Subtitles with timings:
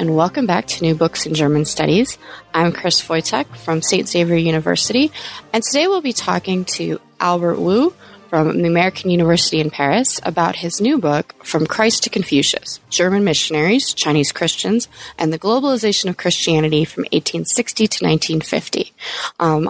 [0.00, 2.16] And welcome back to New Books in German Studies.
[2.54, 4.08] I'm Chris Wojtek from St.
[4.08, 5.12] Xavier University,
[5.52, 7.92] and today we'll be talking to Albert Wu
[8.30, 13.24] from the American University in Paris about his new book, From Christ to Confucius German
[13.24, 18.94] Missionaries, Chinese Christians, and the Globalization of Christianity from 1860 to 1950.
[19.38, 19.68] Um,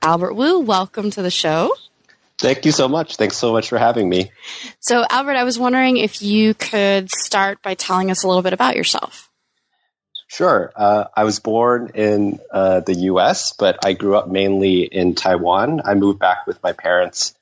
[0.00, 1.74] Albert Wu, welcome to the show.
[2.38, 3.16] Thank you so much.
[3.16, 4.30] Thanks so much for having me.
[4.78, 8.52] So, Albert, I was wondering if you could start by telling us a little bit
[8.52, 9.28] about yourself.
[10.32, 10.72] Sure.
[10.74, 15.82] Uh, I was born in uh, the US, but I grew up mainly in Taiwan.
[15.84, 17.34] I moved back with my parents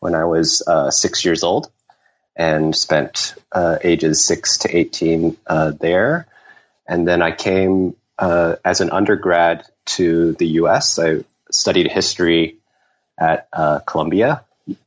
[0.00, 1.70] when I was uh, six years old
[2.34, 6.26] and spent uh, ages six to 18 uh, there.
[6.88, 9.66] And then I came uh, as an undergrad
[9.98, 10.98] to the US.
[10.98, 12.56] I studied history
[13.18, 13.50] at
[13.84, 14.42] Columbia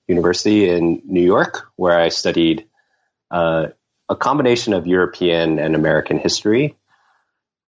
[0.07, 2.65] University in New York, where I studied
[3.29, 3.71] a
[4.17, 6.75] combination of European and American history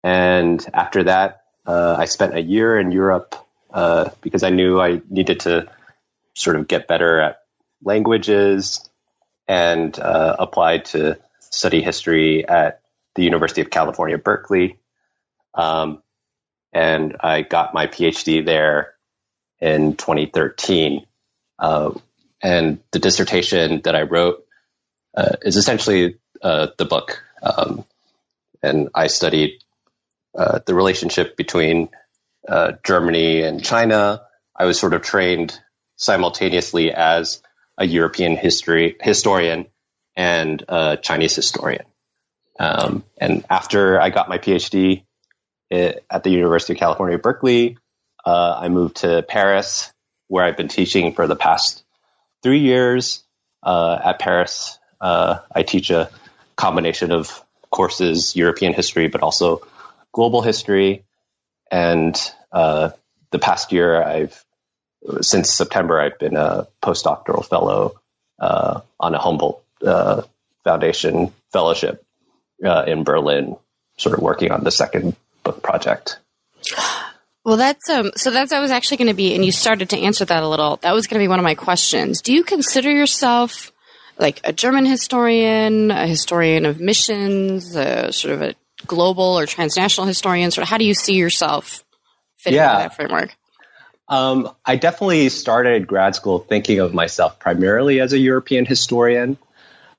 [0.04, 3.36] and after that, uh, I spent a year in Europe
[3.72, 5.70] uh, because I knew I needed to
[6.34, 7.42] sort of get better at
[7.84, 8.90] languages
[9.48, 12.82] and uh, applied to study history at
[13.16, 14.80] the University of California, Berkeley.
[15.54, 16.02] Um,
[16.72, 18.94] and I got my PhD there
[19.60, 21.06] in 2013.
[21.58, 21.92] Uh,
[22.42, 24.46] and the dissertation that I wrote
[25.16, 27.22] uh, is essentially uh, the book.
[27.42, 27.86] Um,
[28.62, 29.64] and I studied
[30.40, 31.90] uh, the relationship between
[32.48, 34.22] uh, Germany and China.
[34.56, 35.60] I was sort of trained
[35.98, 37.44] simultaneously as
[37.78, 39.66] a European history historian
[40.16, 41.84] and a Chinese historian.
[42.58, 45.04] Um, and after I got my PhD
[45.70, 47.78] at the University of California, Berkeley,
[48.26, 49.92] uh, I moved to Paris,
[50.30, 51.84] where I've been teaching for the past
[52.44, 53.24] three years.
[53.62, 56.10] Uh, at Paris, uh, I teach a
[56.56, 59.68] combination of courses, European history, but also
[60.12, 61.06] global history.
[61.72, 62.20] And
[62.52, 62.92] uh,
[63.32, 64.44] the past year, I've
[65.22, 68.00] since September, I've been a postdoctoral fellow
[68.40, 70.24] uh, on a Humboldt uh,
[70.64, 72.04] Foundation fellowship
[72.64, 73.56] uh, in Berlin,
[73.98, 76.20] sort of working on the second book project.
[77.46, 78.12] Well, that's um.
[78.16, 80.48] So that's I was actually going to be, and you started to answer that a
[80.48, 80.78] little.
[80.78, 82.22] That was going to be one of my questions.
[82.22, 83.72] Do you consider yourself
[84.20, 90.08] like a German historian, a historian of missions, a, sort of a global or transnational
[90.08, 90.58] historians?
[90.58, 91.84] Or how do you see yourself
[92.38, 92.72] fitting yeah.
[92.72, 93.36] into that framework?
[94.08, 99.38] Um, I definitely started grad school thinking of myself primarily as a European historian,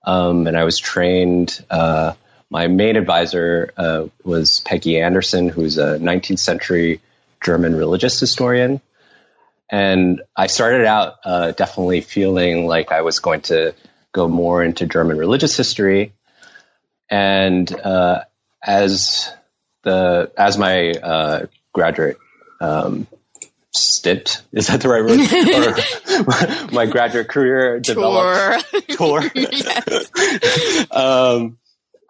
[0.05, 1.65] um, and I was trained.
[1.71, 2.15] Uh,
[2.51, 7.01] my main advisor uh, was Peggy Anderson, who's a 19th century
[7.41, 8.81] German religious historian.
[9.71, 13.75] And I started out uh, definitely feeling like I was going to
[14.13, 16.13] go more into German religious history.
[17.09, 18.25] And uh,
[18.63, 19.31] as
[19.83, 22.19] the as my uh, graduate
[22.61, 23.07] um,
[23.73, 25.21] stint is that the right word?
[26.69, 29.21] or my graduate career developed tour.
[30.91, 31.59] um,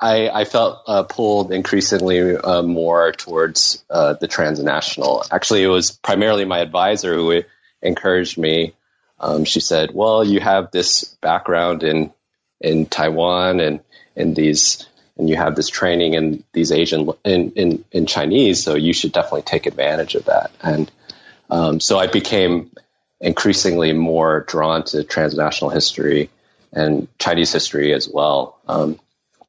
[0.02, 5.22] I, I, felt uh, pulled increasingly uh, more towards uh, the transnational.
[5.30, 7.42] Actually, it was primarily my advisor who
[7.82, 8.74] encouraged me.
[9.18, 12.12] Um, she said, "Well, you have this background in
[12.60, 13.80] in Taiwan and
[14.16, 14.86] in these
[15.20, 19.12] and you have this training in these Asian in, in, in Chinese, so you should
[19.12, 20.50] definitely take advantage of that.
[20.62, 20.90] And
[21.50, 22.70] um, so I became
[23.20, 26.30] increasingly more drawn to transnational history
[26.72, 28.58] and Chinese history as well.
[28.66, 28.98] Um,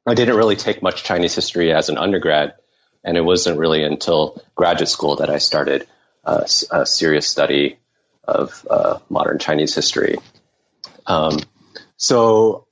[0.06, 2.54] I didn't really take much Chinese history as an undergrad,
[3.02, 5.86] and it wasn't really until graduate school that I started
[6.24, 7.78] a serious study
[8.24, 10.18] of uh, modern Chinese history.
[11.06, 11.38] Um,
[11.96, 12.66] so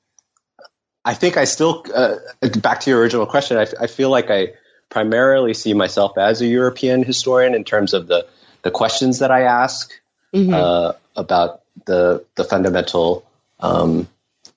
[1.04, 2.16] I think I still, uh,
[2.60, 4.54] back to your original question, I, I feel like I
[4.90, 8.26] primarily see myself as a European historian in terms of the,
[8.62, 9.92] the questions that I ask
[10.34, 10.52] mm-hmm.
[10.52, 13.24] uh, about the, the fundamental
[13.60, 14.08] um,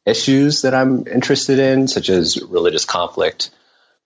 [0.05, 3.51] issues that I'm interested in, such as religious conflict.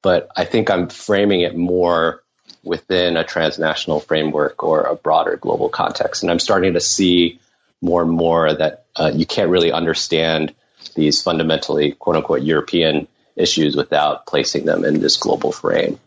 [0.03, 2.23] But I think I'm framing it more
[2.63, 6.21] within a transnational framework or a broader global context.
[6.21, 7.39] And I'm starting to see
[7.81, 10.53] more and more that uh, you can't really understand
[10.97, 13.07] these fundamentally quote unquote European
[13.37, 15.99] issues without placing them in this global frame.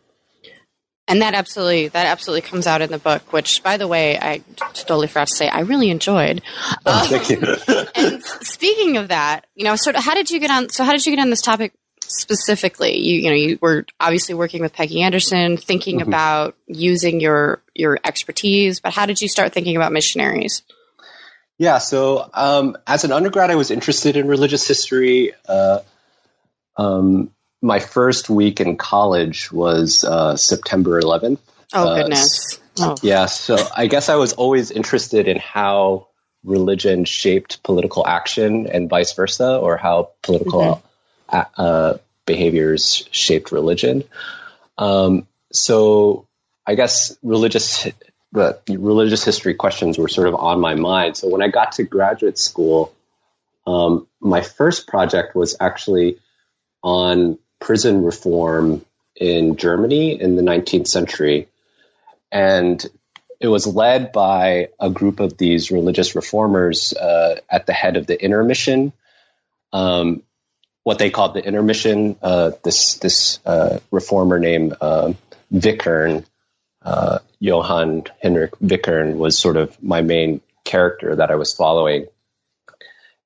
[1.09, 4.43] And that absolutely that absolutely comes out in the book, which, by the way, I
[4.75, 6.41] totally forgot to say I really enjoyed.
[6.87, 7.57] Oh, thank you.
[7.97, 10.69] and speaking of that, you know, sort of, how did you get on?
[10.69, 11.73] So, how did you get on this topic
[12.03, 12.97] specifically?
[12.99, 16.09] You, you know, you were obviously working with Peggy Anderson, thinking mm-hmm.
[16.09, 20.63] about using your your expertise, but how did you start thinking about missionaries?
[21.61, 25.35] Yeah, so um, as an undergrad, I was interested in religious history.
[25.47, 25.81] Uh,
[26.79, 31.39] um, my first week in college was uh, September 11th.
[31.75, 32.59] Oh, uh, goodness.
[32.79, 32.97] Oh.
[33.03, 36.09] Yeah, so I guess I was always interested in how
[36.45, 40.83] religion shaped political action and vice versa, or how political
[41.31, 41.41] mm-hmm.
[41.59, 44.05] uh, behaviors shaped religion.
[44.79, 46.27] Um, so
[46.67, 47.87] I guess religious
[48.33, 51.17] but religious history questions were sort of on my mind.
[51.17, 52.95] So when I got to graduate school,
[53.67, 56.19] um, my first project was actually
[56.83, 58.85] on prison reform
[59.17, 61.49] in Germany in the 19th century.
[62.33, 62.85] And
[63.41, 68.07] it was led by a group of these religious reformers uh, at the head of
[68.07, 68.93] the Inner Mission,
[69.73, 70.23] um,
[70.83, 72.17] what they called the Inner Mission.
[72.23, 75.15] Uh, this this uh, reformer named uh,
[75.53, 76.25] Wichern,
[76.83, 82.07] uh, Johann Hinrich Wichern, was sort of my main character that I was following.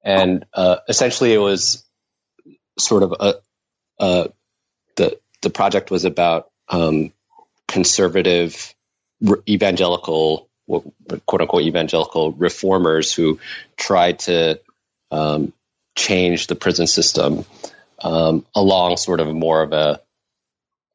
[0.03, 1.85] And uh, essentially, it was
[2.79, 3.35] sort of a,
[3.99, 4.29] a
[4.97, 7.12] the the project was about um,
[7.69, 8.75] conservative
[9.49, 13.39] evangelical quote unquote evangelical reformers who
[13.77, 14.61] tried to
[15.11, 15.53] um,
[15.97, 17.45] change the prison system
[18.03, 20.01] um, along sort of more of a,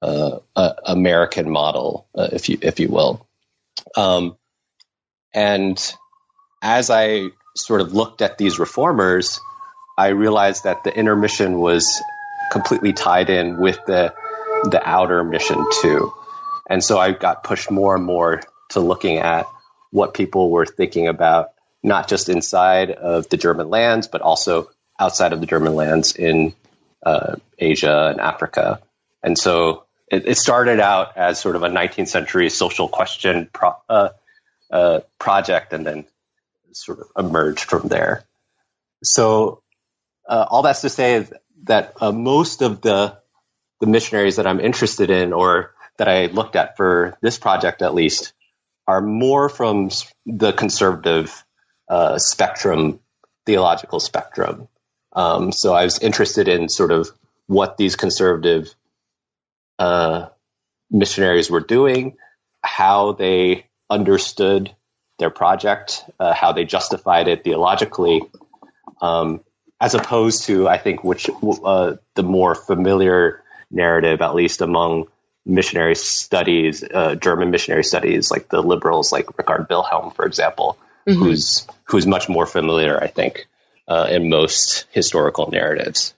[0.01, 3.28] a, a American model, uh, if you if you will.
[3.96, 4.38] Um,
[5.34, 5.94] and
[6.62, 9.40] as I sort of looked at these reformers,
[9.98, 12.01] I realized that the inner mission was
[12.51, 14.13] completely tied in with the
[14.63, 16.13] the outer mission too.
[16.69, 18.42] And so I got pushed more and more
[18.72, 19.46] to looking at
[19.92, 21.51] what people were thinking about,
[21.81, 24.69] not just inside of the German lands, but also
[25.00, 26.54] outside of the German lands in
[27.04, 28.81] uh, Asia and Africa.
[29.24, 33.74] And so it, it, started out as sort of a 19th century social question pro,
[33.88, 34.10] uh,
[34.72, 36.06] uh, project and then
[36.72, 38.24] sort of emerged from there.
[39.04, 39.62] So
[40.28, 41.34] uh, all that's to say is
[41.64, 43.18] that uh, most of the
[43.80, 47.94] the missionaries that I'm interested in, or that I looked at for this project at
[47.94, 48.34] least,
[48.88, 49.90] are more from
[50.26, 51.46] the conservative
[51.88, 53.00] uh, spectrum,
[53.46, 54.68] theological spectrum.
[55.14, 57.10] Um, so I was interested in sort of
[57.48, 58.74] what these conservative
[59.80, 60.28] uh,
[60.92, 62.18] missionaries were doing,
[62.62, 64.76] how they understood
[65.18, 68.22] their project, uh, how they justified it theologically,
[69.02, 69.42] um,
[69.81, 71.30] as opposed to I think which
[71.64, 75.08] uh, the more familiar narrative, at least among
[75.46, 80.78] missionary studies, uh, German missionary studies, like the liberals, like Richard Wilhelm, for example,
[81.08, 81.20] mm-hmm.
[81.20, 83.48] who's who's much more familiar, I think,
[83.88, 86.14] uh, in most historical narratives.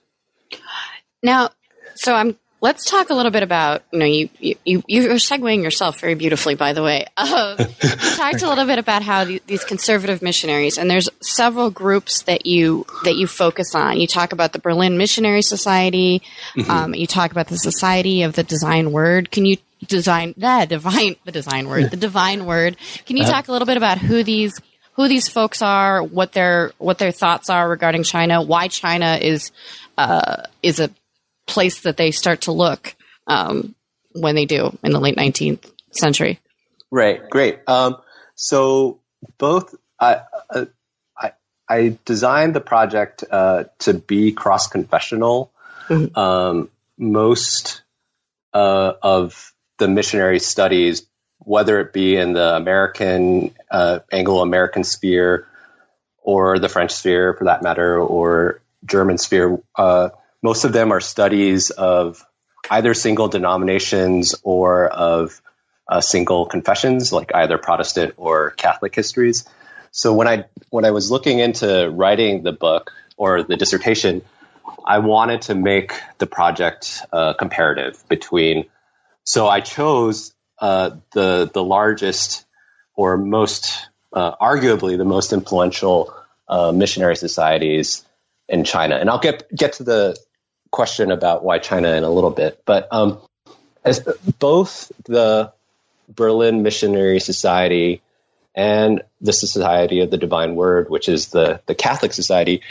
[1.22, 1.50] Now,
[1.94, 6.00] so I'm let's talk a little bit about you know you you you're segueing yourself
[6.00, 7.04] very beautifully by the way.
[7.16, 11.70] Uh, you talked a little bit about how the, these conservative missionaries and there's several
[11.70, 14.00] groups that you that you focus on.
[14.00, 16.22] You talk about the berlin missionary society.
[16.56, 16.70] Mm-hmm.
[16.70, 19.30] um, you talk about the society of the design word.
[19.30, 22.76] Can you design the divine the design word the divine word.
[23.04, 23.32] Can you uh-huh.
[23.32, 24.58] talk a little bit about who these
[24.92, 29.50] who these folks are what their what their thoughts are regarding china why china is
[29.98, 30.90] uh, is a
[31.46, 32.94] place that they start to look
[33.26, 33.74] um,
[34.12, 36.40] when they do in the late 19th century.
[36.90, 37.60] Right, great.
[37.66, 37.96] Um,
[38.34, 39.00] so
[39.38, 40.66] both I, uh,
[41.16, 41.32] I,
[41.68, 45.52] I designed the project uh, to be cross confessional.
[45.88, 46.18] Mm-hmm.
[46.18, 47.82] Um, most
[48.52, 51.06] uh, of the missionary studies,
[51.38, 55.48] whether it be in the American uh, Anglo American sphere
[56.18, 60.10] or the French sphere, for that matter, or German sphere, uh,
[60.42, 62.24] most of them are studies of
[62.70, 65.40] either single denominations or of
[65.88, 69.44] uh, single confessions, like either Protestant or Catholic histories.
[69.90, 74.22] So when I when I was looking into writing the book or the dissertation,
[74.84, 78.66] I wanted to make the project uh, comparative between.
[79.24, 82.46] So I chose uh, the the largest
[82.94, 86.14] or most uh, arguably the most influential
[86.48, 88.04] uh, missionary societies
[88.48, 90.16] in China, and I'll get get to the
[90.72, 93.20] question about why China in a little bit, but um,
[93.84, 94.00] as
[94.40, 95.52] both the
[96.08, 98.02] Berlin Missionary Society
[98.54, 102.62] and the Society of the Divine Word, which is the the Catholic Society,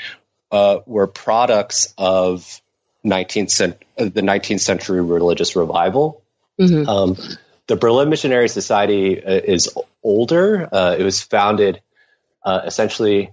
[0.52, 2.62] uh, were products of
[3.06, 6.24] 19th cent- the 19th century religious revival.
[6.60, 6.90] Mm-hmm.
[6.90, 7.18] Um,
[7.68, 9.70] the Berlin Missionary Society uh, is
[10.04, 10.68] older.
[10.72, 11.82] Uh, it was founded
[12.44, 13.32] uh, essentially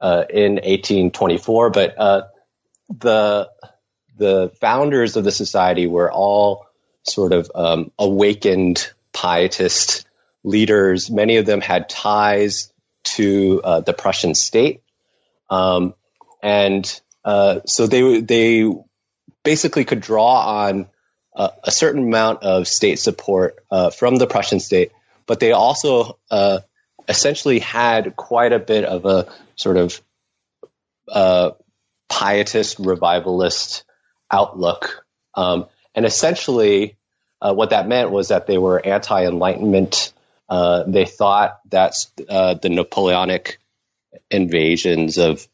[0.00, 2.22] uh, in 1824, but uh,
[2.88, 3.50] the
[4.16, 6.66] the founders of the society were all
[7.02, 10.06] sort of um, awakened pietist
[10.42, 11.10] leaders.
[11.10, 12.72] Many of them had ties
[13.04, 14.82] to uh, the Prussian state,
[15.50, 15.94] um,
[16.42, 16.84] and
[17.66, 18.70] so they they
[19.44, 20.88] basically could draw on
[21.36, 24.92] uh, a certain amount of state support uh, from the Prussian state,
[25.26, 26.60] but they also uh,
[27.08, 30.00] essentially had quite a bit of a sort of
[31.08, 31.50] uh,
[32.08, 33.84] pietist revivalist
[34.34, 35.06] outlook.
[35.34, 36.96] Um, and essentially,
[37.40, 40.12] uh, what that meant was that they were anti Enlightenment.
[40.48, 43.58] Uh, they thought that the Napoleonic
[44.30, 45.46] invasions of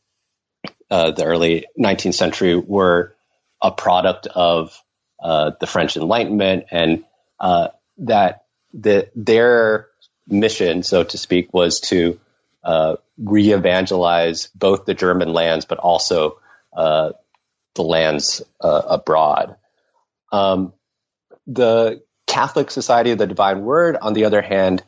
[0.89, 3.15] the early 19th century were
[3.63, 4.83] a product of
[5.23, 7.05] uh, the French Enlightenment, and
[7.39, 7.69] uh,
[7.99, 9.89] that the, their
[10.27, 12.19] mission, so to speak, was to
[12.65, 16.39] uh, re-evangelize both the German lands, but also
[16.73, 17.13] uh,
[17.75, 19.57] the lands uh, abroad.
[20.33, 20.73] Um,
[21.47, 24.85] the Catholic Society of the Divine Word, on the other hand,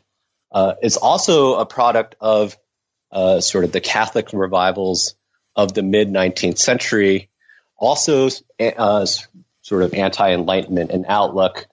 [0.51, 2.57] uh, is also a product of
[3.41, 5.15] sort of the Catholic revivals
[5.55, 7.29] of the mid 19th century,
[7.77, 9.05] also uh,
[9.61, 11.67] sort of anti-enlightenment and outlook,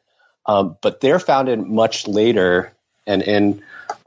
[0.46, 2.72] um, but they're founded much later
[3.06, 3.62] and in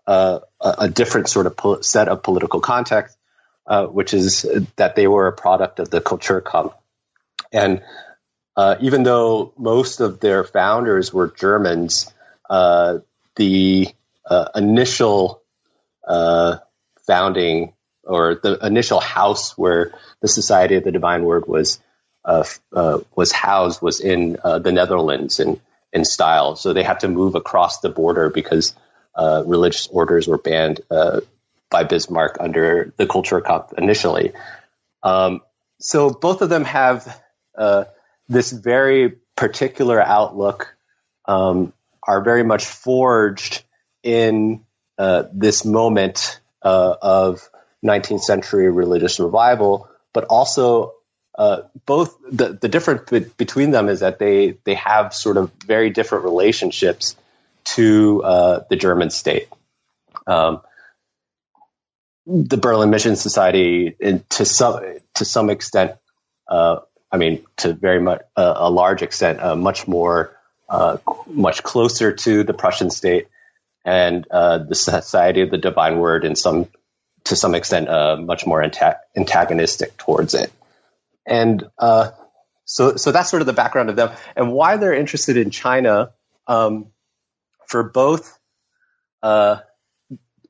[0.07, 3.17] uh, a different sort of po- set of political context,
[3.67, 4.45] uh, which is
[4.75, 6.74] that they were a product of the Kulturkampf.
[7.53, 7.83] And
[8.55, 12.12] uh, even though most of their founders were Germans,
[12.50, 13.00] uh,
[13.36, 13.88] the
[14.25, 15.41] uh, initial
[16.07, 16.57] uh,
[17.07, 21.79] founding or the initial house where the Society of the Divine Word was
[22.25, 22.43] uh,
[22.74, 25.60] uh, was housed was in the Netherlands in
[25.91, 26.57] in Steyl.
[26.57, 28.75] So they had to move across the border because
[29.17, 34.31] religious orders were banned by Bismarck under the Kulturkampf initially.
[35.01, 35.41] Um,
[35.79, 37.22] so both of them have
[37.57, 37.86] uh,
[38.27, 40.75] this very particular outlook,
[41.25, 41.74] um,
[42.05, 43.63] are very much forged
[44.03, 44.65] in
[45.33, 47.50] this moment of
[47.83, 50.93] 19th century religious revival, but also
[51.36, 55.89] uh, both the, the difference between them is that they they have sort of very
[55.89, 57.15] different relationships
[57.63, 59.48] to uh, the German state.
[60.27, 60.62] Um,
[62.25, 63.95] the Berlin Mission Society,
[64.29, 64.79] to some
[65.15, 65.93] to some extent,
[66.48, 66.79] uh,
[67.13, 70.36] I mean, to very much uh, a large extent, uh, much more
[71.27, 73.27] much closer to the Prussian state,
[73.86, 76.67] and the Society of the Divine Word, and some
[77.25, 77.88] to some extent,
[78.25, 78.62] much more
[79.15, 80.51] antagonistic towards it
[81.25, 82.12] and uh,
[82.65, 86.12] so so that's sort of the background of them and why they're interested in China
[86.48, 86.88] um,
[87.67, 88.38] for both.
[89.22, 89.58] Uh,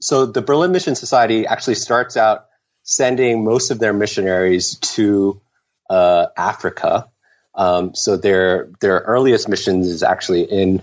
[0.01, 2.47] so the Berlin Mission Society actually starts out
[2.83, 5.41] sending most of their missionaries to
[5.89, 7.09] uh, Africa.
[7.55, 10.81] Um, so their their earliest missions is actually in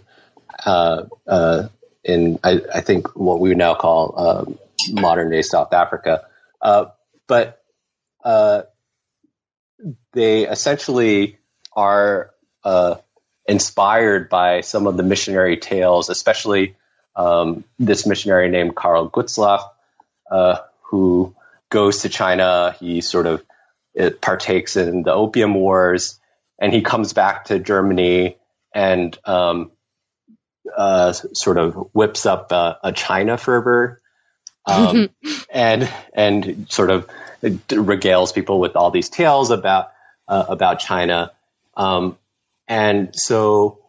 [0.64, 1.69] uh, uh,
[2.04, 4.59] in I, I, think what we would now call um,
[4.92, 6.26] modern day South Africa.
[6.62, 6.87] Uh,
[7.26, 7.61] but
[10.12, 11.38] they essentially
[11.73, 12.30] are
[12.64, 12.97] uh,
[13.47, 16.76] inspired by some of the missionary tales, especially
[17.16, 19.69] um, this missionary named Karl Gutzlaff,
[20.30, 21.35] uh, who
[21.69, 22.76] goes to China.
[22.78, 23.42] He sort of
[24.21, 26.19] partakes in the Opium Wars,
[26.61, 28.37] and he comes back to Germany
[28.75, 29.73] and um,
[30.77, 34.01] uh, sort of whips up a, a China fervor,
[34.67, 35.11] um,
[35.51, 37.09] and and sort of
[37.43, 39.93] regales people with all these tales about
[40.29, 41.33] uh, about China.
[41.77, 42.19] Um,
[42.69, 43.81] and so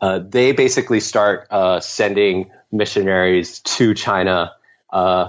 [0.00, 4.52] uh, they basically start uh, sending missionaries to China
[4.90, 5.28] uh,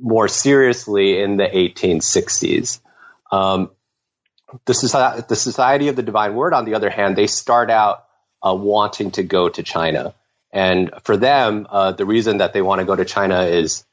[0.00, 2.80] more seriously in the 1860s.
[3.30, 3.70] Um,
[4.64, 8.04] the, Society, the, Society, of the Divine Word, on the other hand, they start out
[8.46, 10.14] uh, wanting to go to China.
[10.52, 13.84] And for them, uh, the reason that they want to go to China is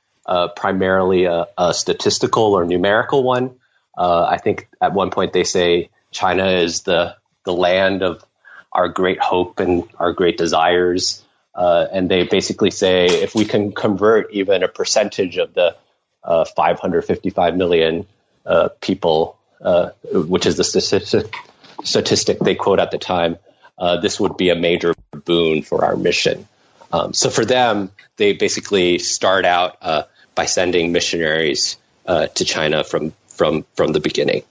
[0.55, 3.55] primarily a, a, statistical or numerical one.
[3.97, 8.23] Uh, I think at one point they say China is the the land of
[8.71, 11.23] our great hope and our great desires.
[11.53, 15.75] Uh, and they basically say if we can convert even a percentage of the
[16.23, 18.07] uh, 555 million
[18.45, 21.35] uh, people, uh, which is the statistic,
[21.83, 23.37] statistic they quote at the time,
[23.77, 24.93] uh, this would be a major
[25.25, 26.47] boon for our mission.
[26.91, 30.03] Um, so for them, they basically start out uh,
[30.35, 34.43] by sending missionaries to China from from from the beginning.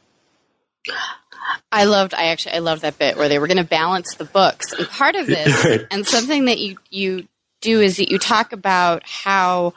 [1.70, 2.14] I loved.
[2.14, 4.88] I actually I loved that bit where they were going to balance the books, and
[4.88, 7.28] part of this, and something that you you
[7.60, 9.74] do is that you talk about how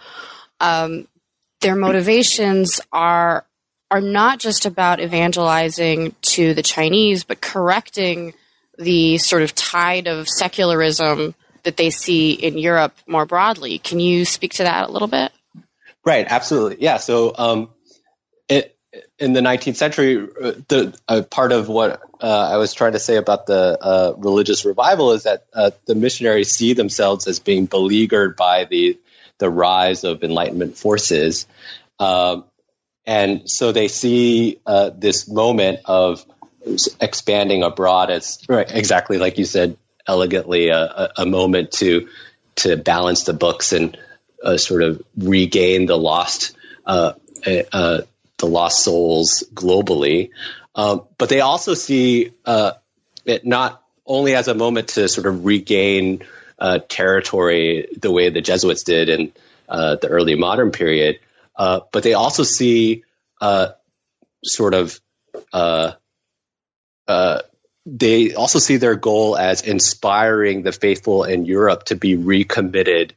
[0.60, 1.07] um,
[1.62, 3.45] their motivations are
[3.91, 8.33] are not just about evangelizing to the Chinese, but correcting
[8.77, 13.77] the sort of tide of secularism that they see in Europe more broadly.
[13.77, 15.31] Can you speak to that a little bit?
[16.03, 16.77] Right, absolutely.
[16.83, 16.97] Yeah.
[16.97, 17.69] So, um,
[18.47, 18.77] it,
[19.17, 22.99] in the 19th century, uh, the uh, part of what uh, I was trying to
[22.99, 27.65] say about the uh, religious revival is that uh, the missionaries see themselves as being
[27.65, 28.99] beleaguered by the
[29.37, 31.45] the rise of Enlightenment forces,
[31.99, 32.45] um,
[33.05, 36.25] and so they see uh, this moment of
[37.00, 42.07] expanding abroad as right, exactly like you said elegantly a, a moment to
[42.55, 43.97] to balance the books and
[44.43, 47.13] uh, sort of regain the lost uh,
[47.45, 48.01] uh,
[48.38, 50.31] the lost souls globally.
[50.75, 52.74] Um, but they also see uh,
[53.25, 56.24] it not only as a moment to sort of regain
[56.59, 59.33] uh, territory the way the Jesuits did in
[59.67, 61.19] uh, the early modern period,
[61.57, 63.03] but they also see
[64.43, 65.00] sort of
[67.85, 73.15] they also see their goal as inspiring the faithful in Europe to be recommitted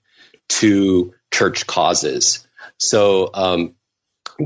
[0.49, 2.47] to church causes.
[2.77, 3.75] So um,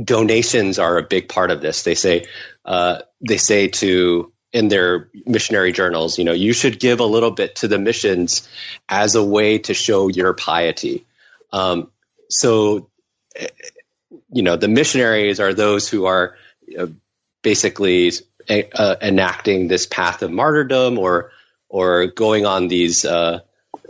[0.05, 1.83] donations are a big part of this.
[1.83, 2.27] They say
[2.65, 7.31] uh, they say to in their missionary journals, you know, you should give a little
[7.31, 8.47] bit to the missions
[8.89, 11.07] as a way to show your piety.
[11.53, 11.91] Um,
[12.29, 12.91] so,
[14.33, 16.37] you know, the missionaries are those who are
[16.69, 16.95] know,
[17.43, 18.13] basically
[18.49, 21.31] uh, enacting this path of martyrdom or
[21.69, 23.41] or going on these uh,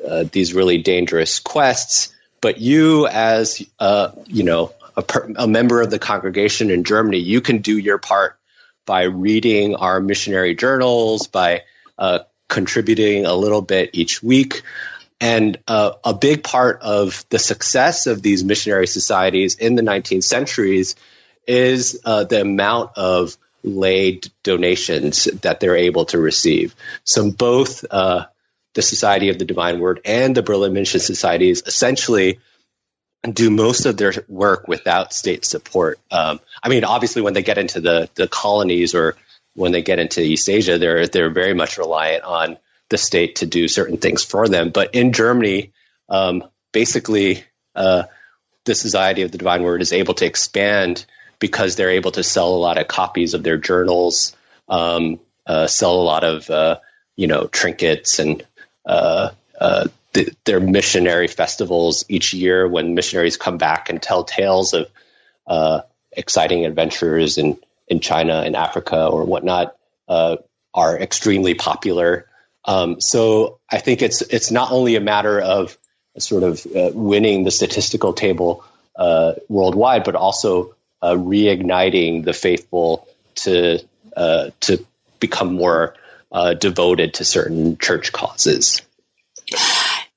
[0.07, 2.15] uh, these really dangerous quests.
[2.41, 7.19] But you, as uh, you know, a, per- a, member of the congregation in Germany,
[7.19, 8.37] you can do your part
[8.85, 11.63] by reading our missionary journals, by
[11.99, 14.63] uh, contributing a little bit each week.
[15.23, 20.25] And uh, a big part of the success of these missionary societies in the 19th
[20.25, 20.97] centuries
[21.47, 26.75] is the amount of lay donations that they're able to receive.
[27.05, 28.27] So both uh,
[28.75, 32.41] the Society of the Divine Word and the Berlin Mission Societies essentially
[33.31, 36.01] do most of their work without state support.
[36.11, 39.17] Um, I mean, obviously, when they get into the the colonies or
[39.55, 42.59] when they get into East Asia, they're they're very much reliant on
[42.93, 44.71] the state to do certain things for them.
[44.71, 45.73] But in Germany,
[46.11, 47.43] um, basically,
[47.75, 48.05] uh,
[48.67, 51.07] the Society of the Divine Word is able to expand
[51.39, 54.37] because they're able to sell a lot of copies of their journals,
[54.69, 56.79] um, uh, sell a lot of uh,
[57.17, 58.47] you know trinkets and
[58.87, 59.89] uh, uh
[60.45, 64.91] their missionary festivals each year when missionaries come back and tell tales of
[65.47, 65.81] uh,
[66.13, 69.77] exciting adventures in in China and Africa or whatnot
[70.75, 72.27] are extremely popular.
[72.65, 75.77] Um, so I think it's it's not only a matter of
[76.19, 78.65] sort of winning the statistical table
[79.49, 83.81] worldwide, but also uh, reigniting the faithful to
[84.17, 84.85] uh, to
[85.19, 85.97] become more
[86.31, 88.83] uh, devoted to certain church causes.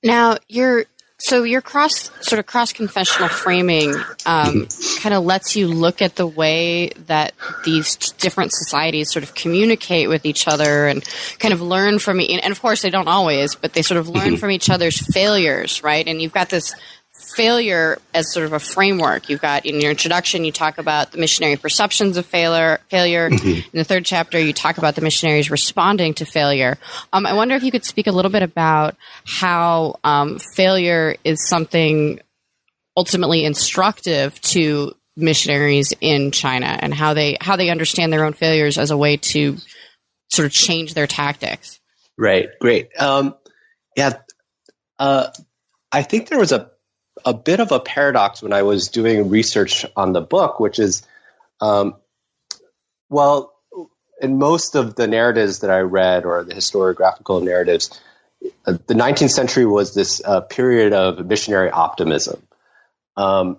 [0.03, 0.85] Now, your
[1.17, 4.67] so your cross sort of cross confessional framing um,
[4.99, 10.09] kind of lets you look at the way that these different societies sort of communicate
[10.09, 11.03] with each other and
[11.39, 14.27] kind of learn from and of course they don't always but they sort of learn
[14.27, 14.35] mm-hmm.
[14.35, 16.75] from each other's failures right and you've got this
[17.35, 19.29] failure as sort of a framework.
[19.29, 22.79] You've got in your introduction, you talk about the missionary perceptions of failure.
[22.89, 23.29] Failure.
[23.29, 23.47] Mm-hmm.
[23.47, 26.77] In the third chapter, you talk about the missionaries responding to failure.
[27.13, 31.47] Um, I wonder if you could speak a little bit about how um, failure is
[31.47, 32.19] something
[32.97, 38.77] ultimately instructive to missionaries in China and how they how they understand their own failures
[38.77, 39.57] as a way to
[40.31, 41.79] sort of change their tactics.
[42.17, 42.49] Right.
[42.59, 42.89] Great.
[42.99, 43.35] Um,
[43.95, 44.13] yeah.
[44.99, 45.27] Uh,
[45.91, 46.71] I think there was a
[47.25, 51.05] a bit of a paradox when I was doing research on the book, which is,
[51.59, 51.95] um,
[53.09, 53.53] well,
[54.21, 57.99] in most of the narratives that I read or the historiographical narratives,
[58.65, 62.41] uh, the 19th century was this uh, period of missionary optimism.
[63.17, 63.57] Um,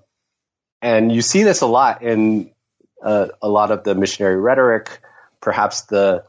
[0.80, 2.50] and you see this a lot in
[3.02, 5.00] uh, a lot of the missionary rhetoric.
[5.40, 6.24] Perhaps the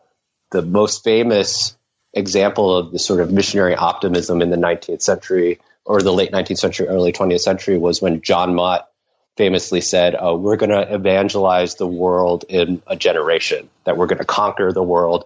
[0.51, 1.77] the most famous
[2.13, 6.57] example of the sort of missionary optimism in the 19th century or the late 19th
[6.57, 8.89] century, early 20th century was when John Mott
[9.37, 14.17] famously said, oh, We're going to evangelize the world in a generation, that we're going
[14.19, 15.25] to conquer the world.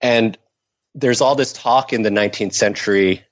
[0.00, 0.38] And
[0.94, 3.24] there's all this talk in the 19th century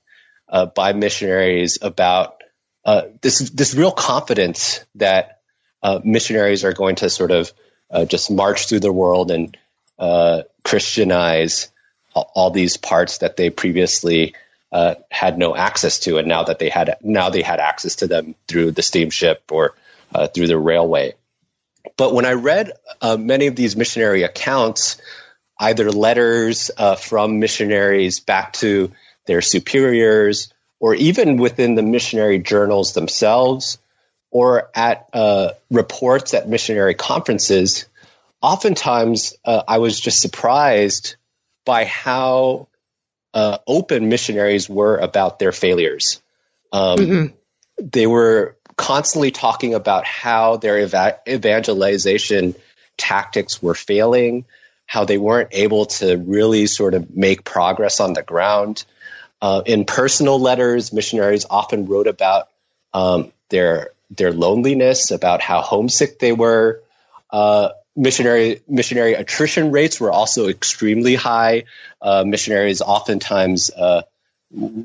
[0.49, 2.43] uh, by missionaries about
[2.85, 5.39] uh, this this real confidence that
[5.83, 7.53] uh, missionaries are going to sort of
[7.91, 9.57] uh, just march through the world and
[9.99, 11.71] uh, Christianize
[12.15, 14.35] all these parts that they previously
[14.73, 18.07] uh, had no access to, and now that they had now they had access to
[18.07, 19.75] them through the steamship or
[20.15, 21.15] uh, through the railway.
[21.97, 25.01] But when I read uh, many of these missionary accounts,
[25.59, 28.93] either letters uh, from missionaries back to
[29.27, 33.79] their superiors, or even within the missionary journals themselves,
[34.31, 37.85] or at uh, reports at missionary conferences,
[38.41, 41.17] oftentimes uh, I was just surprised
[41.65, 42.69] by how
[43.35, 46.21] uh, open missionaries were about their failures.
[46.73, 47.27] Um, mm-hmm.
[47.79, 52.55] They were constantly talking about how their eva- evangelization
[52.97, 54.45] tactics were failing,
[54.87, 58.85] how they weren't able to really sort of make progress on the ground.
[59.41, 62.49] Uh, in personal letters, missionaries often wrote about
[62.95, 66.83] um, their their loneliness, about how homesick they were.
[67.31, 71.65] Uh, missionary missionary attrition rates were also extremely high.
[72.01, 74.03] Uh, missionaries oftentimes uh,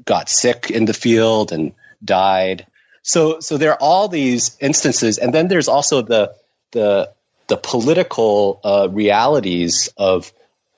[0.06, 2.67] got sick in the field and died.
[3.04, 6.34] So so there are all these instances, and then there's also the
[6.72, 7.13] the
[7.48, 10.32] the political uh, realities of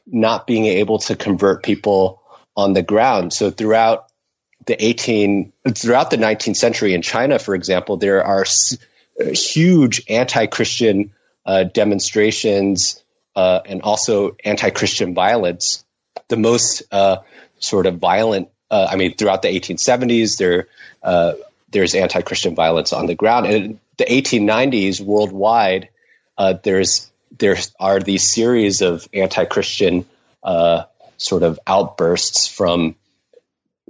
[0.06, 2.22] not being able to convert people
[2.56, 3.34] on the ground.
[3.34, 4.06] So throughout
[4.66, 8.78] the 18 throughout the 19th century in China, for example, there are s-
[9.20, 11.12] huge anti-Christian
[11.50, 13.04] uh, demonstrations
[13.36, 15.84] uh, and also anti-Christian violence.
[16.28, 17.18] The most uh,
[17.58, 20.68] sort of violent, uh, I mean, throughout the 1870s, there
[21.02, 21.34] uh,
[21.72, 23.48] there's anti-Christian violence on the ground.
[23.48, 25.90] And in the 1890s, worldwide,
[26.38, 27.10] there's
[27.40, 30.06] there are these series of anti-Christian
[30.44, 30.84] uh,
[31.18, 32.96] sort of outbursts from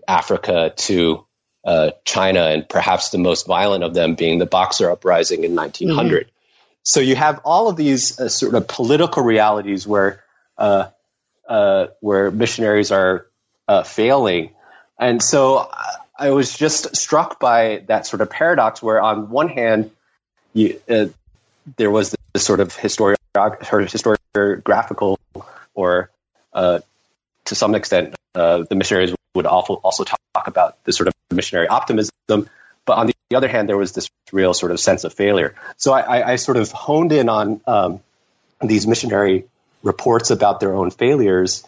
[0.08, 1.26] Africa to
[1.65, 6.28] uh, China, and perhaps the most violent of them being the Boxer Uprising in 1900.
[6.28, 6.38] Mm-hmm.
[6.84, 10.24] So you have all of these uh, sort of political realities where
[10.58, 10.89] uh,
[11.48, 13.26] uh, where missionaries are
[13.86, 14.52] failing,
[14.98, 15.70] and so
[16.20, 19.92] I was just struck by that sort of paradox where, on one hand,
[20.54, 21.06] you, uh,
[21.78, 25.18] there was this sort of historical historiographical
[25.74, 26.10] or,
[26.52, 26.80] uh,
[27.46, 31.68] to some extent, uh, the missionaries would also, also talk about this sort of missionary
[31.70, 32.50] optimism.
[32.89, 35.54] But on the other hand, there was this real sort of sense of failure.
[35.78, 37.99] So I, I sort of honed in on um,
[38.63, 39.45] these missionary
[39.84, 41.63] reports about their own failures,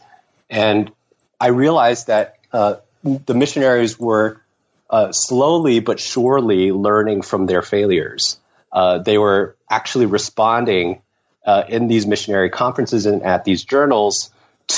[0.49, 0.91] and
[1.39, 4.41] I realized that uh, the missionaries were
[4.89, 8.39] uh, slowly but surely learning from their failures.
[8.73, 11.03] Uh, they were actually responding
[11.45, 14.31] uh, in these missionary conferences and at these journals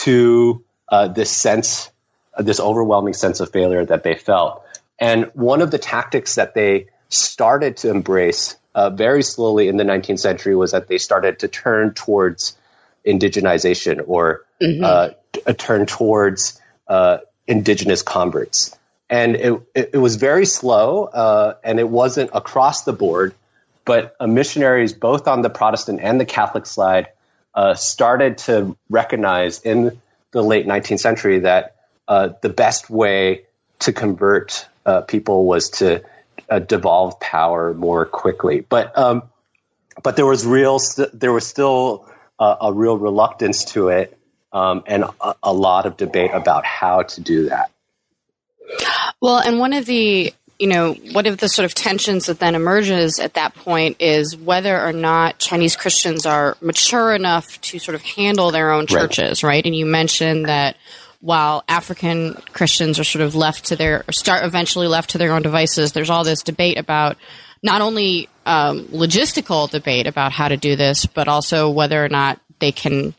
[0.04, 1.90] to uh, this sense,
[2.38, 4.63] this overwhelming sense of failure that they felt.
[5.00, 9.84] And one of the tactics that they started to embrace uh, very slowly in the
[9.84, 12.58] 19th century was that they started to turn towards
[13.06, 15.14] indigenization or mm-hmm.
[15.46, 16.60] a turn towards
[17.48, 18.76] indigenous converts
[19.10, 23.34] and it, it, it was very slow uh, and it wasn't across the board
[23.86, 27.10] but uh, missionaries both on the protestant and the catholic side
[27.54, 30.00] uh, started to recognize in
[30.32, 31.76] the late 19th century that
[32.08, 33.44] uh, the best way
[33.80, 36.04] to convert uh, people was to
[36.50, 39.24] uh, devolve power more quickly but um,
[40.02, 44.18] but there was real st- there was still a real reluctance to it
[44.52, 47.72] um, and a, a lot of debate about how to do that
[49.22, 52.56] well, and one of the you know, one of the sort of tensions that then
[52.56, 57.96] emerges at that point is whether or not Chinese Christians are mature enough to sort
[57.96, 59.50] of handle their own churches, right?
[59.50, 59.66] right?
[59.66, 60.78] And you mentioned that
[61.24, 65.42] while African Christians are sort of left to their, start eventually left to their own
[65.42, 67.16] devices, there's all this debate about
[67.64, 72.42] not only um, logistical debate about how to do this, but also whether or not
[72.60, 73.16] they can,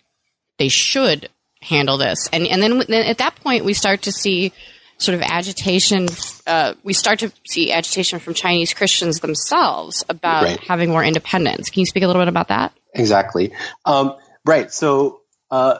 [0.58, 1.30] they should
[1.62, 2.28] handle this.
[2.30, 4.52] And and then, then at that point, we start to see
[4.98, 6.06] sort of agitation.
[6.46, 10.60] Uh, we start to see agitation from Chinese Christians themselves about right.
[10.60, 11.70] having more independence.
[11.70, 12.74] Can you speak a little bit about that?
[12.92, 13.54] Exactly.
[13.86, 14.14] Um,
[14.44, 14.70] right.
[14.70, 15.78] So, uh,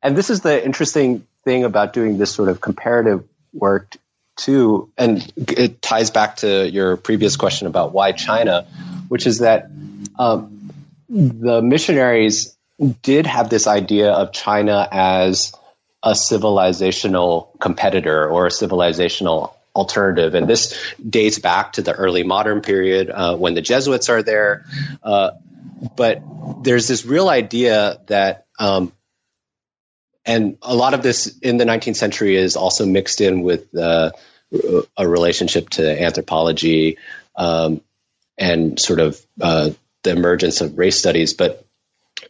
[0.00, 3.96] and this is the interesting thing about doing this sort of comparative work
[4.36, 8.66] too, and it ties back to your previous question about why China,
[9.08, 9.70] which is that
[10.18, 10.70] um,
[11.08, 12.54] the missionaries
[13.02, 15.52] did have this idea of China as
[16.02, 20.34] a civilizational competitor or a civilizational alternative.
[20.34, 24.66] And this dates back to the early modern period uh, when the Jesuits are there.
[25.02, 25.30] Uh,
[25.96, 26.22] but
[26.62, 28.92] there's this real idea that, um,
[30.28, 34.12] and a lot of this in the 19th century is also mixed in with uh,
[34.96, 36.98] a relationship to anthropology
[37.34, 37.80] um,
[38.36, 39.70] and sort of uh,
[40.02, 41.32] the emergence of race studies.
[41.32, 41.66] But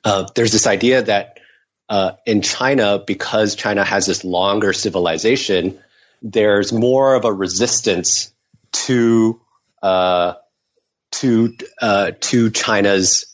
[0.05, 1.41] uh, there's this idea that
[1.89, 5.81] uh, in China, because China has this longer civilization,
[6.23, 8.33] there's more of a resistance
[8.73, 9.41] to
[9.83, 10.35] uh,
[11.11, 13.25] to uh, to China's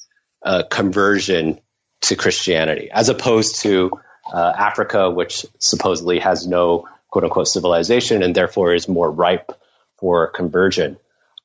[0.71, 1.61] conversion
[2.03, 3.91] to Christianity, as opposed to
[4.33, 9.53] uh, Africa, which supposedly has no quote unquote civilization and therefore is more ripe
[9.99, 10.97] for conversion.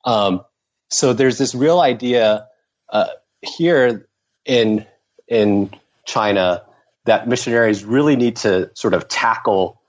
[0.05, 0.43] Um,
[0.89, 2.47] so there's this real idea
[2.89, 3.07] uh,
[3.41, 4.07] here
[4.45, 4.85] in
[5.27, 5.69] in
[6.05, 6.63] China
[7.05, 9.81] that missionaries really need to sort of tackle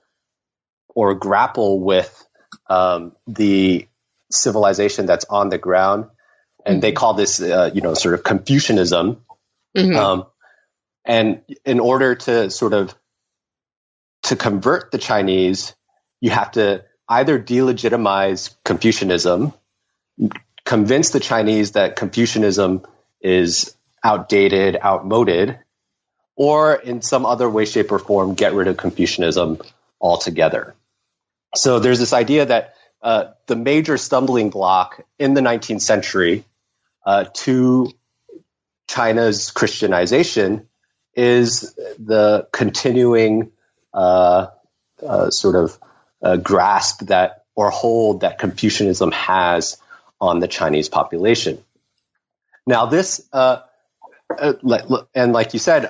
[0.93, 2.27] or grapple with
[2.69, 3.87] um, the
[4.29, 6.05] civilization that's on the ground,
[6.65, 6.81] and mm-hmm.
[6.81, 9.23] they call this, uh, you know, sort of Confucianism.
[9.75, 9.95] Mm-hmm.
[9.95, 10.25] Um,
[11.05, 12.95] and in order to sort of
[14.23, 15.75] to convert the Chinese,
[16.19, 19.53] you have to either delegitimize Confucianism,
[20.63, 22.85] convince the Chinese that Confucianism
[23.19, 25.59] is outdated, outmoded,
[26.35, 29.59] or in some other way, shape, or form, get rid of Confucianism
[29.99, 30.75] altogether.
[31.55, 36.45] So there's this idea that uh, the major stumbling block in the 19th century
[37.05, 37.91] uh, to
[38.87, 40.67] China's Christianization
[41.15, 43.51] is the continuing
[43.93, 44.47] uh,
[45.05, 45.77] uh sort of
[46.21, 49.77] uh, grasp that or hold that Confucianism has
[50.19, 51.63] on the Chinese population.
[52.65, 53.61] Now, this, uh,
[55.13, 55.85] and like you said,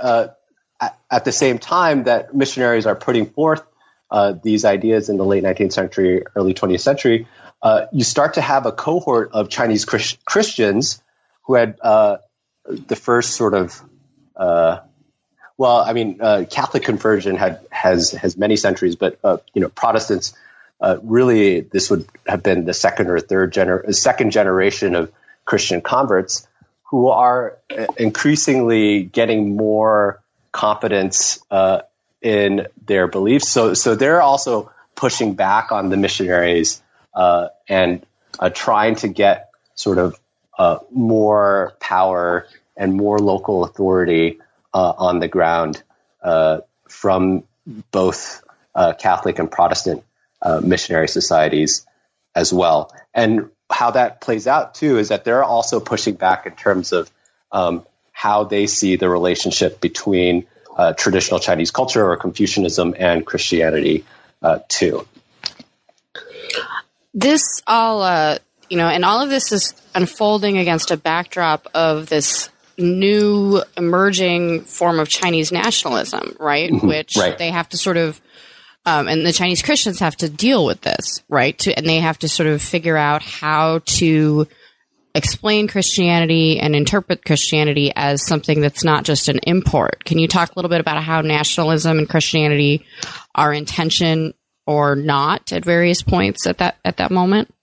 [1.11, 3.61] at the same time that missionaries are putting forth
[4.09, 7.27] uh, these ideas in the late 19th century, early 20th century,
[7.61, 11.01] uh, you start to have a cohort of Chinese Chris- Christians
[11.43, 12.17] who had uh,
[12.65, 13.81] the first sort of,
[14.35, 14.79] uh,
[15.61, 19.69] well, I mean, uh, Catholic conversion had has has many centuries, but uh, you know,
[19.69, 20.33] Protestants
[21.03, 25.11] really this would have been the second or third gener- second generation of
[25.45, 26.47] Christian converts
[26.91, 27.57] who are
[27.97, 30.21] increasingly getting more
[30.51, 31.81] confidence uh,
[32.21, 33.49] in their beliefs.
[33.49, 36.81] So, so they're also pushing back on the missionaries
[37.13, 38.05] uh, and
[38.39, 40.19] uh, trying to get sort of
[40.57, 42.45] uh, more power
[42.75, 44.39] and more local authority
[44.73, 45.81] uh, on the ground
[46.21, 47.43] uh, from
[47.91, 48.43] both
[48.99, 50.03] Catholic and Protestant
[50.63, 51.85] missionary societies
[52.35, 52.93] as well.
[53.13, 57.09] And how that plays out too is that they're also pushing back in terms of
[57.51, 64.05] um, how they see the relationship between uh, traditional Chinese culture or Confucianism and Christianity
[64.41, 65.07] uh, too.
[67.13, 68.37] This all, uh,
[68.69, 72.49] you know, and all of this is unfolding against a backdrop of this
[72.81, 76.71] new emerging form of Chinese nationalism, right?
[76.71, 76.87] Mm-hmm.
[76.87, 77.37] Which right.
[77.37, 78.19] they have to sort of,
[78.85, 81.57] um, and the Chinese Christians have to deal with this, right?
[81.59, 84.47] To, and they have to sort of figure out how to
[85.13, 90.03] explain Christianity and interpret Christianity as something that's not just an import.
[90.05, 92.85] Can you talk a little bit about how nationalism and Christianity
[93.35, 94.33] are in tension
[94.65, 97.53] or not at various points at that at that moment?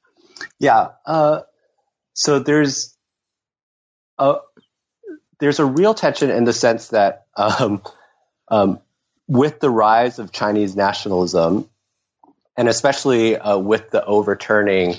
[0.59, 0.89] Yeah.
[1.07, 1.41] Uh,
[2.13, 2.97] so there's
[4.19, 4.37] a
[5.41, 7.83] there's a real tension in the sense that um,
[8.49, 8.81] um,
[9.27, 11.69] with the rise of Chinese nationalism,
[12.57, 14.97] and especially uh, with the overturning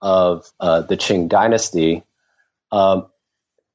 [0.00, 2.02] of uh, the Qing dynasty,
[2.72, 3.06] um,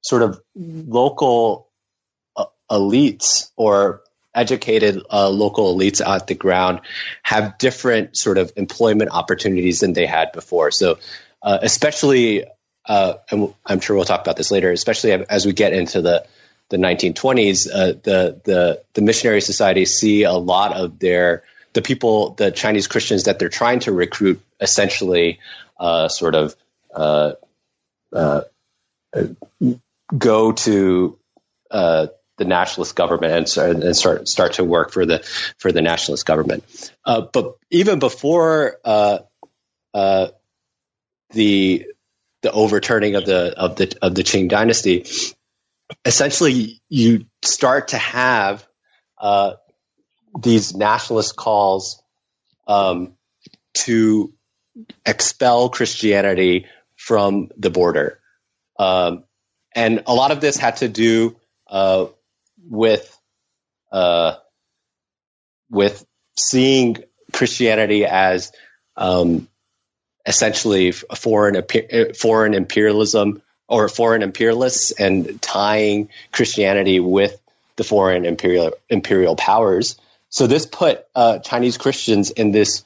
[0.01, 1.69] sort of local
[2.35, 4.01] uh, elites or
[4.33, 6.81] educated uh, local elites at the ground
[7.23, 10.71] have different sort of employment opportunities than they had before.
[10.71, 10.99] So,
[11.41, 12.45] uh, especially,
[12.89, 16.25] uh, and I'm sure we'll talk about this later, especially as we get into the
[16.69, 22.31] the 1920s, uh, the the the missionary societies see a lot of their the people,
[22.31, 25.39] the Chinese Christians that they're trying to recruit, essentially
[25.79, 26.55] uh, sort of
[26.93, 27.33] uh,
[28.11, 28.41] uh,
[30.17, 31.19] go to
[31.69, 35.19] uh, the nationalist government and, and, start start to work for the
[35.59, 36.63] for the nationalist government.
[37.05, 38.77] Uh, but even before
[41.31, 41.85] the
[42.41, 45.05] the overturning of the of the of the Qing dynasty,
[46.05, 48.65] essentially you start to have
[50.41, 52.01] these nationalist calls
[52.67, 53.13] um,
[53.73, 54.33] to
[55.05, 58.19] expel Christianity from the border.
[58.77, 59.25] Um,
[59.75, 62.07] and a lot of this had to do uh,
[62.63, 63.15] with
[63.91, 64.35] uh,
[65.69, 66.05] with
[66.37, 66.97] seeing
[67.33, 68.51] Christianity as
[68.95, 69.47] um,
[70.29, 71.61] essentially foreign
[72.15, 77.37] foreign imperialism or foreign imperialists and tying Christianity with
[77.75, 79.99] the foreign imperial imperial powers.
[80.29, 82.85] So this put uh, Chinese Christians in this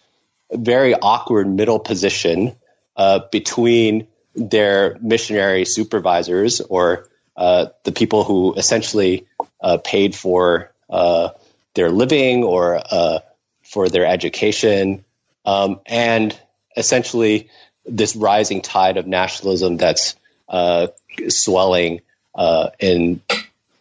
[0.52, 2.56] very awkward middle position
[2.96, 9.28] uh, between their missionary supervisors or uh, the people who essentially
[9.62, 11.30] uh, paid for uh,
[11.74, 13.20] their living or uh,
[13.64, 15.04] for their education,
[15.46, 16.40] um, and
[16.76, 17.50] essentially
[17.86, 20.16] this rising tide of nationalism that's
[20.48, 20.88] uh,
[21.28, 22.02] swelling
[22.36, 23.22] uh, in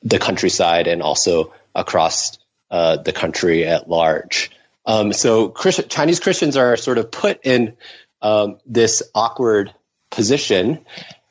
[0.02, 2.38] the countryside and also across
[2.70, 4.50] uh, the country at large.
[4.84, 7.76] Um, so Christ- Chinese Christians are sort of put in
[8.20, 9.72] um, this awkward
[10.10, 10.84] position,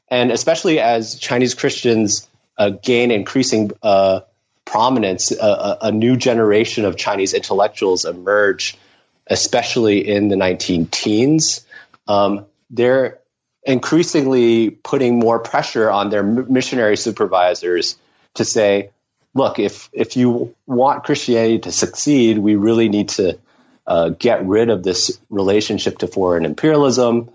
[0.10, 4.21] and especially as Chinese Christians uh, gain increasing uh,
[4.65, 8.78] prominence, a, a, new generation of Chinese intellectuals emerge,
[9.31, 11.65] especially in the 19 teens.
[12.07, 13.19] Um, they're
[13.63, 17.97] increasingly putting more pressure on their missionary supervisors
[18.35, 18.91] to say,
[19.33, 23.39] look, if if you want Christianity to succeed, we really need to
[23.87, 27.31] uh, get rid of this relationship to foreign imperialism.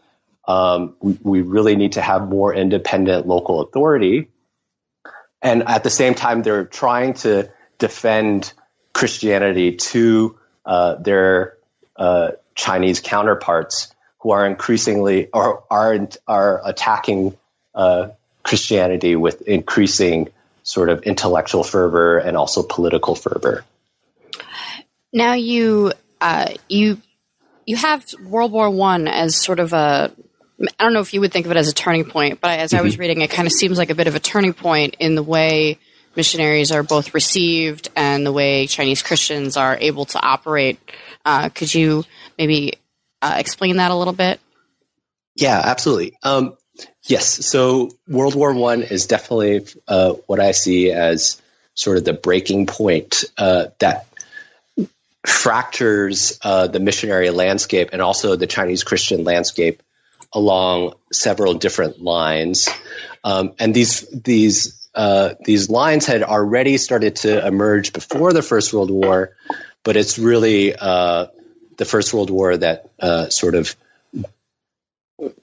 [0.46, 4.28] Um, we, we, really need to have more independent local authority.
[5.42, 8.52] And at the same time, they're trying to defend
[8.92, 11.55] Christianity to uh, their
[11.98, 17.36] uh, Chinese counterparts who are increasingly or are are attacking
[17.74, 18.08] uh,
[18.42, 20.28] Christianity with increasing
[20.62, 23.64] sort of intellectual fervor and also political fervor.
[25.12, 27.00] Now you uh, you
[27.66, 30.12] you have World War One as sort of a
[30.60, 32.70] I don't know if you would think of it as a turning point, but as
[32.70, 32.78] mm-hmm.
[32.78, 33.00] I was mm-hmm.
[33.00, 35.78] reading, it kind of seems like a bit of a turning point in the way
[36.16, 40.78] missionaries are both received and the way Chinese Christians are able to operate.
[41.24, 42.04] Uh, could you
[42.38, 42.74] maybe
[43.22, 44.40] uh, explain that a little bit?
[45.34, 46.16] Yeah, absolutely.
[46.22, 46.56] Um,
[47.04, 47.46] Yes.
[47.46, 51.40] So World War One is definitely uh, what I see as
[51.74, 54.06] sort of the breaking point uh, that
[55.24, 59.82] fractures uh, the missionary landscape and also the Chinese Christian landscape
[60.32, 62.68] along several different lines.
[63.22, 68.72] Um, and these these uh, these lines had already started to emerge before the First
[68.72, 69.36] World War,
[69.84, 71.26] but it's really uh,
[71.76, 73.76] the First World War that uh, sort of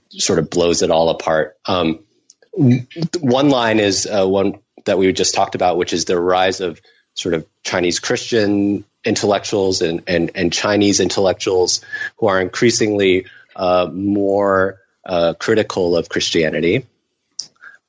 [0.09, 1.55] sort of blows it all apart.
[1.67, 1.99] Um,
[2.51, 6.81] one line is uh, one that we just talked about, which is the rise of
[7.13, 11.81] sort of Chinese Christian intellectuals and, and, and Chinese intellectuals
[12.17, 14.79] who are increasingly uh, more
[15.37, 16.87] critical of Christianity.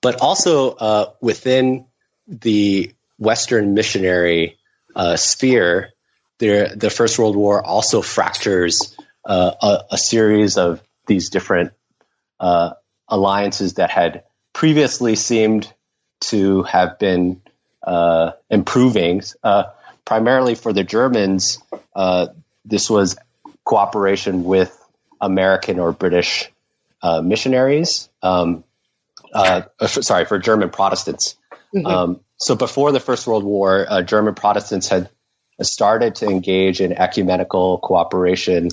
[0.04, 1.86] But also uh, within
[2.28, 4.58] the Western missionary
[4.94, 5.94] uh, sphere,
[6.38, 11.72] there, the First World War also fractures uh, a, a series of these different
[12.38, 12.74] uh,
[13.08, 15.72] alliances that had previously seemed
[16.20, 17.40] to have been
[17.82, 19.22] uh, improving.
[20.04, 21.62] Primarily for the Germans,
[22.66, 23.16] this was
[23.64, 24.70] cooperation with
[25.18, 26.52] American or British
[27.00, 28.10] uh, missionaries.
[28.22, 28.64] Um,
[29.34, 31.36] uh, sorry, for German Protestants.
[31.74, 31.86] Mm-hmm.
[31.86, 35.10] Um, so before the First World War, German Protestants had
[35.60, 38.70] started to engage in ecumenical cooperation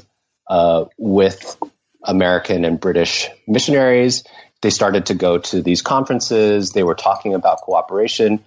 [0.97, 1.57] with
[2.03, 4.23] American and British missionaries.
[4.61, 6.71] They started to go to these conferences.
[6.71, 8.43] They were talking about cooperation.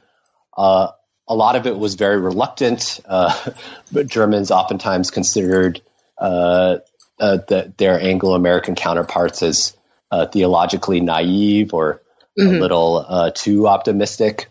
[0.56, 0.88] Uh,
[1.26, 3.00] a lot of it was very reluctant.
[3.04, 3.34] Uh,
[3.92, 5.80] but Germans oftentimes considered
[6.18, 6.78] uh,
[7.18, 9.76] uh the, their Anglo-American counterparts as
[10.10, 12.02] uh, theologically naive or
[12.38, 12.56] mm-hmm.
[12.56, 14.50] a little uh, too optimistic.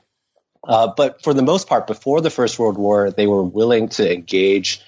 [0.65, 4.81] but for the most part, before the First World War, they were willing to engage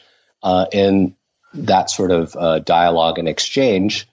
[0.71, 1.15] in
[1.55, 4.08] that sort of uh, dialogue and exchange.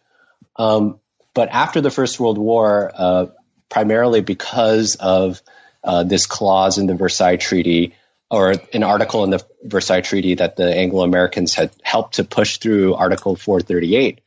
[0.57, 1.01] Um,
[1.35, 3.27] but after the First World War, uh,
[3.69, 5.43] primarily because of
[5.83, 7.95] uh, this clause in the Versailles Treaty,
[8.31, 12.59] or an article in the Versailles Treaty that the Anglo Americans had helped to push
[12.59, 14.21] through Article 438,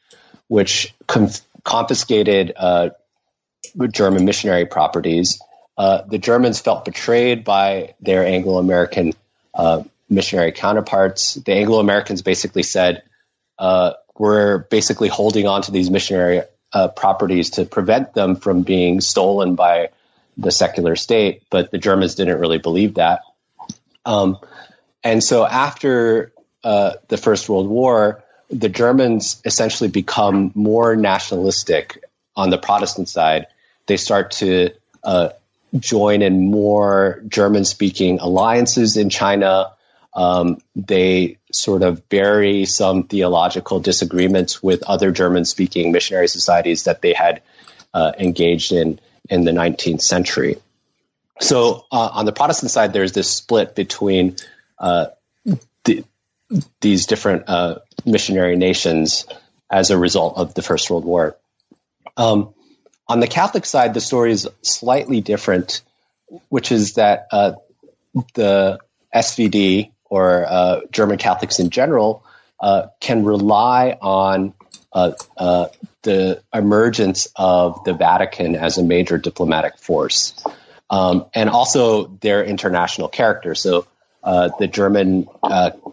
[0.48, 0.94] which
[1.64, 2.90] confiscated uh,
[3.92, 5.42] German missionary properties.
[5.78, 9.14] Uh, the Germans felt betrayed by their Anglo American
[9.54, 11.36] uh, missionary counterparts.
[11.36, 13.04] The Anglo Americans basically said,
[13.60, 19.02] uh, we're basically holding on to these missionary uh, properties to prevent them from being
[19.02, 19.90] stolen by
[20.38, 21.44] the secular state.
[21.50, 23.22] But the Germans didn't really believe that.
[24.06, 24.38] Um,
[25.04, 32.04] and so after uh, the First World War, the Germans essentially become more nationalistic
[32.36, 33.48] on the Protestant side.
[33.88, 34.72] They start to
[35.04, 35.30] uh,
[35.78, 39.72] join in more German speaking alliances in China.
[40.14, 47.02] Um, they sort of bury some theological disagreements with other German speaking missionary societies that
[47.02, 47.42] they had
[47.94, 50.58] uh, engaged in in the 19th century.
[51.40, 54.38] So uh, on the Protestant side, there's this split between
[54.78, 55.08] uh,
[55.84, 56.06] the,
[56.82, 59.26] these different uh, missionary nations
[59.70, 61.36] as a result of the First World War.
[62.18, 62.54] Um,
[63.08, 65.82] on the Catholic side, the story is slightly different,
[66.50, 67.54] which is that uh,
[68.34, 68.80] the
[69.14, 72.24] SVD or uh, German Catholics in general
[72.60, 74.54] uh, can rely on
[74.92, 75.68] uh, uh,
[76.04, 80.34] the emergence of the Vatican as a major diplomatic force,
[80.90, 83.56] um, and also their international character.
[83.56, 83.88] So.
[84.24, 85.28] Uh, the German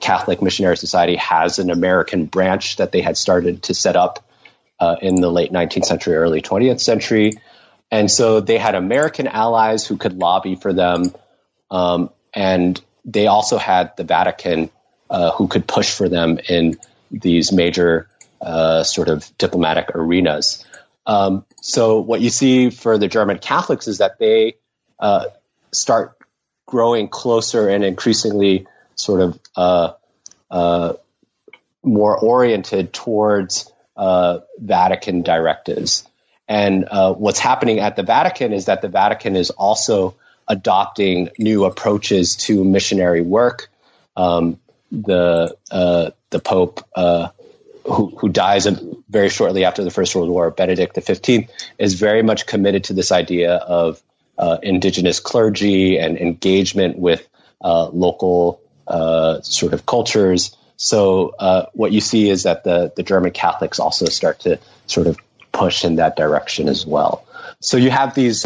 [0.01, 4.25] Catholic Missionary Society has an American branch that they had started to set up
[5.01, 7.35] in the late 19th century, early 20th century.
[7.91, 11.15] And so they had American allies who could lobby for them.
[11.71, 14.71] Um, and they also had the Vatican
[15.11, 16.79] uh, who could push for them in
[17.11, 18.09] these major
[18.41, 20.65] uh, sort of diplomatic arenas.
[21.07, 24.57] Um, so what you see for the German Catholics is that they
[24.99, 25.27] uh,
[25.73, 26.17] start
[26.67, 29.93] growing closer and increasingly sort of uh,
[30.51, 30.95] uh,
[31.83, 36.07] more oriented towards uh, Vatican directives.
[36.49, 40.17] And what's happening at the Vatican is that the Vatican is also
[40.49, 43.71] adopting new approaches to missionary work.
[44.17, 44.59] Um,
[44.91, 47.29] the uh, the Pope, uh,
[47.85, 48.67] who, who dies
[49.09, 53.11] very shortly after the First World War, Benedict XV, is very much committed to this
[53.11, 54.03] idea of
[54.39, 57.27] uh, indigenous clergy and engagement with
[57.61, 60.57] uh, local uh, sort of cultures.
[60.83, 65.07] So uh, what you see is that the the German Catholics also start to sort
[65.07, 65.17] of
[65.53, 67.25] push in that direction as well.
[67.61, 68.45] So you have these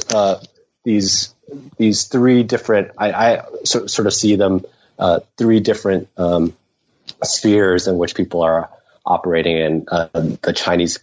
[0.84, 1.34] these
[1.78, 2.90] these three different.
[2.98, 4.66] I, I so, sort of see them
[4.98, 6.54] uh, three different um,
[7.24, 8.68] spheres in which people are
[9.06, 9.86] operating in.
[9.90, 10.08] Uh,
[10.42, 10.98] the Chinese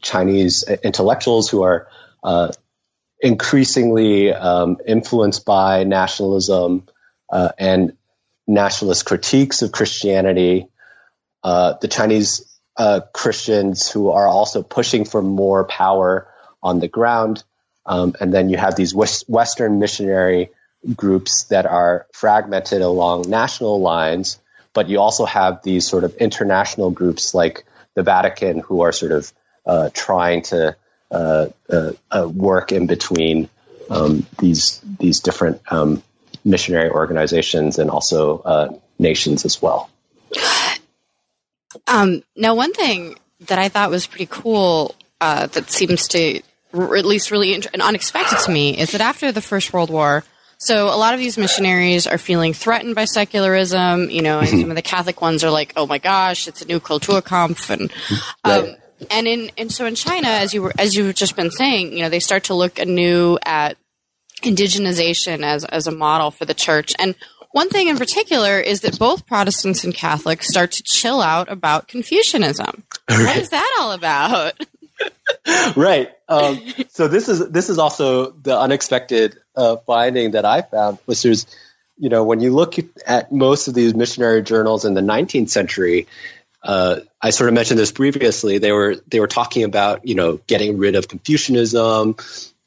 [0.00, 1.88] Chinese intellectuals who are
[2.24, 2.50] uh,
[3.20, 6.88] increasingly um, influenced by nationalism
[7.30, 7.92] uh, and
[8.46, 10.68] nationalist critiques of Christianity.
[11.48, 12.44] Uh, the Chinese
[12.76, 16.28] uh, Christians who are also pushing for more power
[16.62, 17.42] on the ground.
[17.86, 20.50] Um, and then you have these Western missionary
[20.94, 24.38] groups that are fragmented along national lines,
[24.74, 29.12] but you also have these sort of international groups like the Vatican who are sort
[29.12, 29.32] of
[29.64, 30.76] uh, trying to
[31.10, 33.48] uh, uh, work in between
[33.88, 36.02] um, these these different um,
[36.44, 39.88] missionary organizations and also nations as well.
[41.86, 46.40] Um, now, one thing that I thought was pretty cool uh, that seems to
[46.72, 49.90] or at least really int- and unexpected to me, is that after the First World
[49.90, 50.24] War,
[50.58, 54.70] so a lot of these missionaries are feeling threatened by secularism, you know, and some
[54.70, 57.92] of the Catholic ones are like, "Oh my gosh, it's a new Kulturkampf," and
[58.44, 58.76] um, right.
[59.10, 62.00] and in and so in China, as you were as you've just been saying, you
[62.00, 63.76] know, they start to look anew at
[64.42, 66.92] indigenization as as a model for the church.
[66.98, 67.14] And
[67.52, 71.88] one thing in particular is that both Protestants and Catholics start to chill out about
[71.88, 72.84] Confucianism.
[73.10, 73.26] Right.
[73.26, 74.54] What is that all about?
[75.76, 76.10] right.
[76.28, 81.24] Um, so this is this is also the unexpected uh, finding that I found, which
[81.24, 81.46] is,
[81.96, 82.74] you know, when you look
[83.06, 86.06] at most of these missionary journals in the 19th century,
[86.62, 88.58] uh, I sort of mentioned this previously.
[88.58, 92.16] They were they were talking about you know getting rid of Confucianism.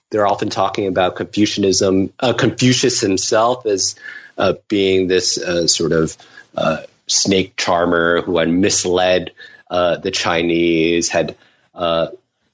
[0.10, 3.96] They're often talking about Confucianism, uh, Confucius himself as
[4.42, 6.18] uh, being this uh, sort of
[6.58, 9.32] uh, snake charmer who had misled
[9.70, 11.38] the Chinese, had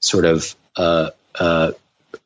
[0.00, 1.72] sort of uh, uh,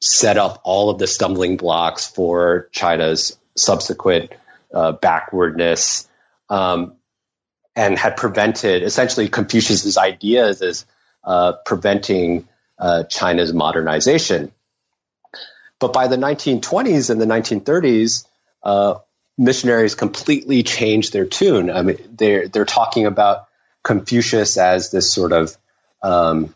[0.01, 4.33] set up all of the stumbling blocks for China's subsequent
[4.73, 6.09] uh, backwardness
[6.49, 6.95] um,
[7.75, 10.87] and had prevented essentially Confucius's ideas as
[11.25, 12.49] uh, preventing
[12.79, 14.53] uh, China's modernization.
[15.79, 18.27] But by the 1920s and the 1930s,
[18.63, 18.99] uh,
[19.39, 21.70] missionaries completely changed their tune.
[21.70, 23.49] I mean, they're they're talking about
[23.83, 25.57] Confucius as this sort of
[26.03, 26.55] um,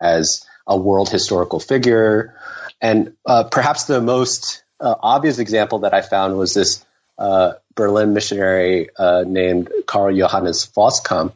[0.00, 2.34] as a world historical figure.
[2.80, 6.84] And uh, perhaps the most uh, obvious example that I found was this
[7.18, 11.32] uh, Berlin missionary uh, named Karl Johannes Voskamp.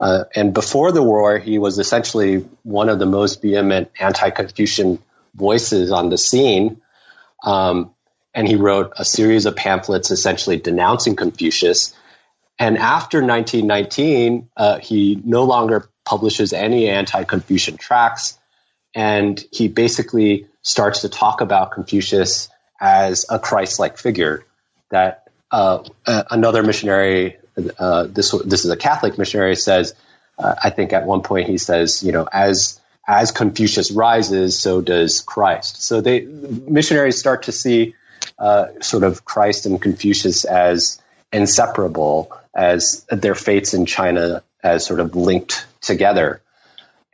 [0.00, 5.02] Uh, and before the war, he was essentially one of the most vehement anti Confucian
[5.34, 6.80] voices on the scene.
[7.42, 7.94] Um,
[8.34, 11.94] and he wrote a series of pamphlets essentially denouncing Confucius.
[12.58, 18.38] And after 1919, uh, he no longer publishes any anti Confucian tracts.
[18.94, 22.48] And he basically starts to talk about Confucius
[22.80, 24.44] as a Christ like figure
[24.90, 27.36] that uh, another missionary,
[27.78, 29.94] uh, this, this is a Catholic missionary, says,
[30.38, 34.82] uh, I think at one point he says, you know, as as Confucius rises, so
[34.82, 35.82] does Christ.
[35.82, 37.94] So they missionaries start to see
[38.38, 41.00] uh, sort of Christ and Confucius as
[41.32, 46.42] inseparable, as their fates in China as sort of linked together.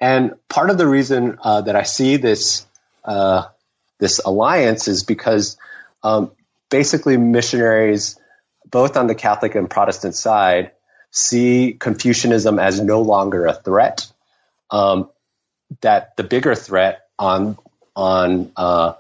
[0.01, 2.67] And part of the reason uh, that I see this
[3.05, 3.47] uh,
[3.99, 5.57] this alliance is because
[6.03, 6.33] um,
[6.71, 8.19] basically missionaries
[8.67, 10.73] both on the Catholic and Protestant side,
[11.11, 14.11] see Confucianism as no longer a threat.
[14.71, 15.11] Um,
[15.81, 17.59] that the bigger threat on
[17.95, 18.95] on uh,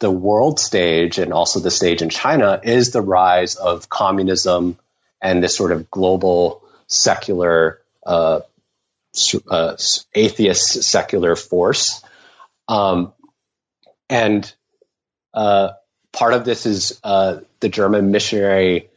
[0.00, 4.78] the world stage and also the stage in China is the rise of communism
[5.22, 8.40] and this sort of global secular uh,
[9.48, 9.76] uh,
[10.14, 12.02] atheist secular force.
[12.66, 13.12] Um,
[14.08, 14.52] and
[15.34, 15.70] uh,
[16.12, 18.88] part of this is uh, the German missionary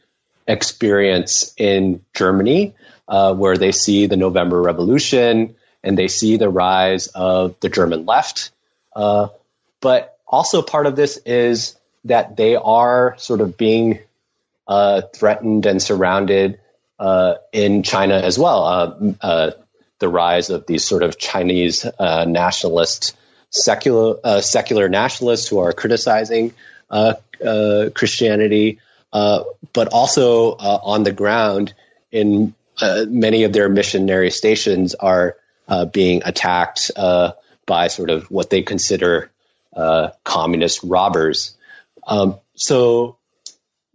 [0.46, 2.74] experience in Germany,
[3.08, 8.06] uh, where they see the November Revolution and they see the rise of the German
[8.06, 8.50] left.
[8.96, 9.28] Uh,
[9.80, 14.00] but also, part of this is that they are sort of being
[14.68, 16.58] uh, threatened and surrounded
[16.98, 18.64] uh, in China as well.
[18.64, 19.50] Uh, uh,
[20.00, 23.16] the rise of these sort of Chinese nationalist,
[23.50, 26.52] secular secular nationalists who are criticizing
[27.94, 28.80] Christianity.
[29.14, 31.72] Uh, but also uh, on the ground
[32.10, 35.36] in uh, many of their missionary stations are
[35.92, 36.90] being attacked
[37.66, 39.30] by sort of what they consider
[40.24, 41.56] communist robbers.
[42.06, 43.18] Um, so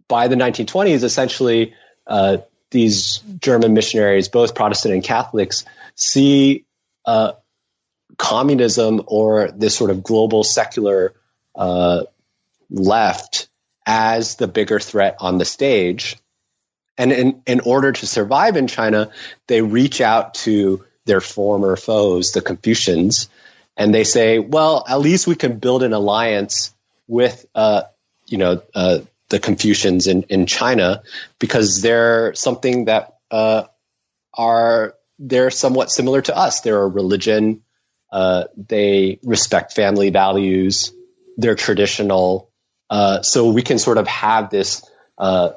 [0.08, 1.74] by the 1920s, essentially,
[2.06, 2.38] uh,
[2.70, 5.64] these German missionaries, both Protestant and Catholics,
[5.94, 6.64] see
[7.04, 7.32] uh,
[8.18, 11.14] communism or this sort of global secular
[11.54, 12.04] uh,
[12.68, 13.48] left
[13.86, 16.16] as the bigger threat on the stage.
[16.98, 19.10] And in, in order to survive in China,
[19.46, 23.28] they reach out to their former foes, the Confucians,
[23.80, 26.74] and they say, well, at least we can build an alliance
[27.08, 27.84] with, uh,
[28.26, 28.98] you know, uh,
[29.30, 31.02] the Confucians in, in China
[31.38, 33.64] because they're something that uh,
[34.34, 36.60] are they're somewhat similar to us.
[36.60, 37.62] They're a religion.
[38.12, 40.92] Uh, they respect family values.
[41.38, 42.50] They're traditional.
[42.90, 44.84] Uh, so we can sort of have this
[45.16, 45.52] uh,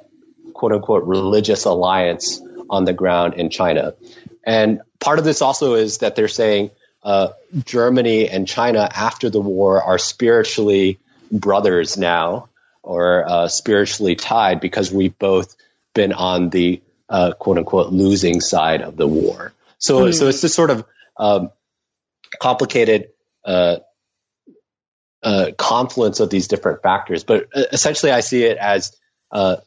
[0.53, 3.95] quote unquote religious alliance on the ground in China.
[4.45, 6.71] And part of this also is that they're saying
[7.03, 7.29] uh,
[7.65, 10.99] Germany and China after the war are spiritually
[11.31, 12.49] brothers now
[12.81, 15.55] or uh, spiritually tied because we've both
[15.93, 19.53] been on the uh, quote unquote losing side of the war.
[19.77, 20.11] So, mm-hmm.
[20.13, 20.85] so it's this sort of
[21.17, 21.51] um,
[22.39, 23.09] complicated
[25.23, 27.23] uh, confluence of these different factors.
[27.23, 28.95] But uh, essentially, I see it as
[29.31, 29.57] uh,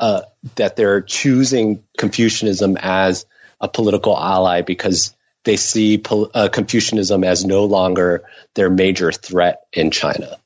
[0.00, 0.22] uh,
[0.56, 3.26] that they're choosing Confucianism as
[3.60, 5.13] a political ally because
[5.44, 8.24] they see pol- uh, Confucianism as no longer
[8.54, 10.38] their major threat in China.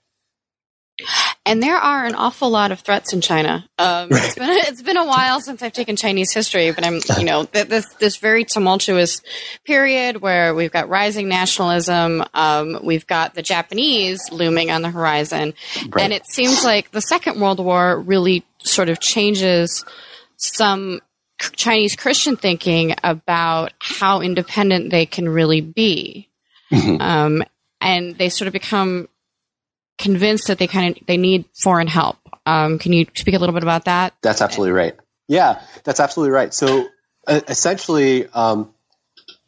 [1.46, 3.64] And there are an awful lot of threats in China.
[3.78, 7.00] Um, it's been a, it's been a while since I've taken Chinese history, but I'm
[7.18, 9.22] you know this this very tumultuous
[9.64, 15.54] period where we've got rising nationalism, um, we've got the Japanese looming on the horizon,
[15.88, 16.04] right.
[16.04, 19.84] and it seems like the Second World War really sort of changes
[20.36, 21.00] some
[21.58, 26.28] Chinese Christian thinking about how independent they can really be.
[26.72, 27.02] Mm-hmm.
[27.02, 27.44] Um,
[27.80, 29.08] and they sort of become
[29.98, 32.16] convinced that they kind of they need foreign help.
[32.46, 34.14] Um, can you speak a little bit about that?
[34.22, 34.94] That's absolutely right.
[35.26, 36.54] Yeah, that's absolutely right.
[36.54, 36.88] So
[37.26, 38.72] uh, essentially, um,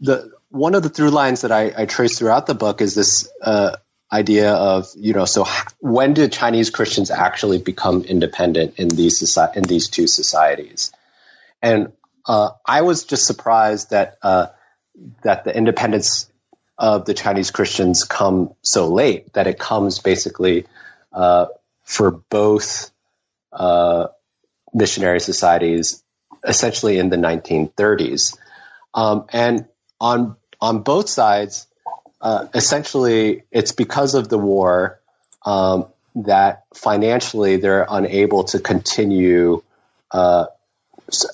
[0.00, 3.30] the one of the through lines that I, I trace throughout the book is this
[3.40, 3.76] uh,
[4.12, 5.46] idea of you know so
[5.78, 10.90] when did Chinese Christians actually become independent in these soci- in these two societies?
[11.62, 11.92] And
[12.26, 14.48] uh, I was just surprised that uh,
[15.22, 16.30] that the independence
[16.78, 20.66] of the Chinese Christians come so late that it comes basically
[21.12, 21.46] uh,
[21.82, 22.90] for both
[23.52, 24.08] uh,
[24.72, 26.02] missionary societies
[26.46, 28.36] essentially in the 1930s.
[28.94, 29.66] Um, and
[30.00, 31.66] on on both sides,
[32.20, 35.00] uh, essentially, it's because of the war
[35.44, 39.62] um, that financially they're unable to continue,
[40.10, 40.46] uh,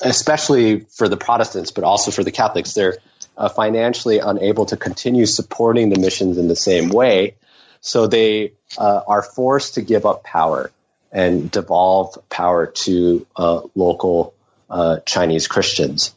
[0.02, 2.74] especially for the Protestants, but also for the Catholics.
[2.74, 2.98] They're
[3.36, 7.36] uh, financially unable to continue supporting the missions in the same way.
[7.80, 10.70] So they uh, are forced to give up power
[11.12, 14.34] and devolve power to uh, local
[14.68, 16.14] uh, Chinese Christians.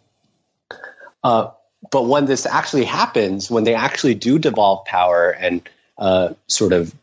[1.23, 1.51] Uh,
[1.91, 5.61] but when this actually happens, when they actually do devolve power and
[5.97, 6.93] uh, sort of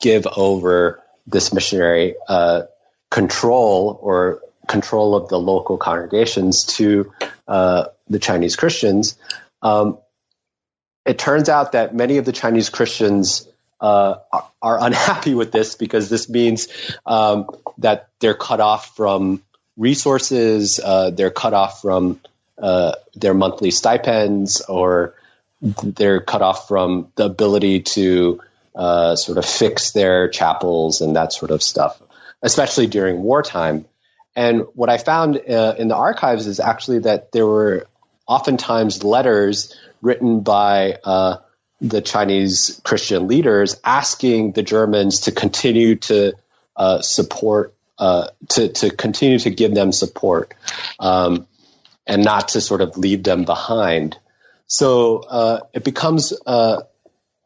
[0.00, 2.14] give over this missionary
[3.10, 7.12] control or control of the local congregations to
[7.46, 9.16] the Chinese Christians,
[9.62, 9.98] um,
[11.06, 13.48] it turns out that many of the Chinese Christians
[13.80, 16.68] uh, are, are, unhappy with this because this means
[17.06, 17.48] um,
[17.78, 19.42] that they're cut off from
[19.76, 22.20] resources, uh, they're cut off from
[22.58, 25.14] uh, their monthly stipends, or
[25.60, 28.40] they're cut off from the ability to
[28.74, 32.00] uh, sort of fix their chapels and that sort of stuff,
[32.42, 33.84] especially during wartime.
[34.36, 37.88] And what I found uh, in the archives is actually that there were
[38.28, 41.38] oftentimes letters written by uh,
[41.80, 46.34] the Chinese Christian leaders asking the Germans to continue to
[46.76, 50.52] uh, support, uh, to, to continue to give them support,
[51.00, 51.46] um,
[52.06, 54.18] and not to sort of leave them behind.
[54.66, 56.82] So uh, it becomes uh,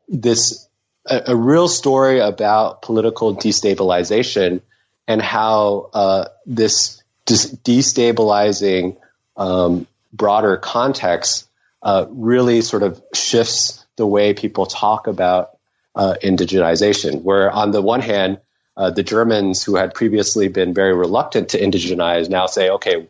[0.09, 0.68] this
[1.07, 4.62] a, a, real story about political destabilization
[5.11, 8.96] and how uh, this destabilizing
[9.36, 11.48] um, broader context
[11.82, 15.58] uh, really sort of shifts the way people talk about
[15.96, 17.22] uh, indigenization.
[17.22, 18.38] Where on the one hand,
[18.76, 23.08] uh, the Germans who had previously been very reluctant to indigenize now say, okay,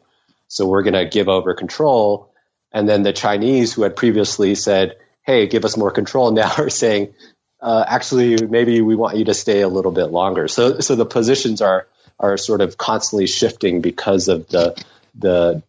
[0.48, 2.32] so we're going to give over control.
[2.72, 6.70] And then the Chinese who had previously said, hey, give us more control now are
[6.70, 7.12] saying,
[7.60, 10.48] uh, actually, maybe we want you to stay a little bit longer.
[10.48, 11.86] So, so the positions are
[12.18, 14.82] are sort of constantly shifting because of the
[15.14, 15.62] the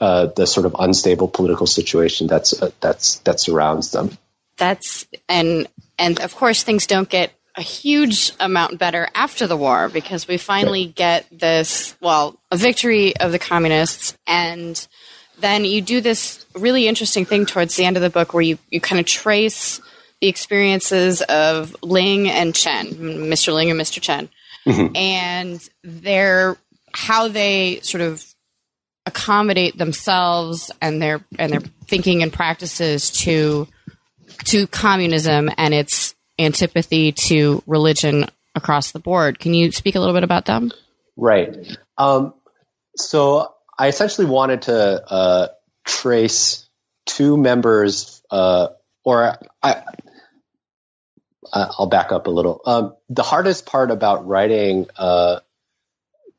[0.00, 4.16] uh, the sort of unstable political situation that's uh, that's that surrounds them.
[4.56, 5.68] That's and
[5.98, 10.38] and of course things don't get a huge amount better after the war because we
[10.38, 14.86] finally get this well a victory of the communists and
[15.38, 18.58] then you do this really interesting thing towards the end of the book where you,
[18.70, 19.80] you kind of trace
[20.22, 23.52] the experiences of Ling and Chen, Mr.
[23.52, 24.00] Ling and Mr.
[24.00, 24.28] Chen,
[24.64, 24.94] mm-hmm.
[24.94, 26.56] and their
[26.94, 28.24] how they sort of
[29.04, 33.66] accommodate themselves and their and their thinking and practices to
[34.44, 39.40] to communism and its antipathy to religion across the board.
[39.40, 40.70] Can you speak a little bit about them?
[41.16, 41.76] Right.
[41.98, 42.32] Um,
[42.96, 45.48] so I essentially wanted to uh,
[45.84, 46.68] trace
[47.06, 48.68] two members, uh,
[49.04, 49.82] or I,
[51.52, 52.60] I'll back up a little.
[52.64, 55.40] Um, the hardest part about writing uh,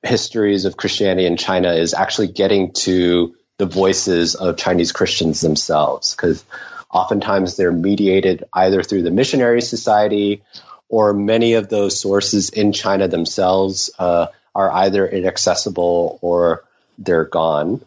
[0.02, 6.16] histories of Christianity in China is actually getting to the voices of Chinese Christians themselves,
[6.16, 6.44] because
[6.90, 10.44] oftentimes they're mediated either through the missionary society
[10.90, 16.64] or many of those sources in China themselves uh, are either inaccessible or
[16.98, 17.84] they're gone.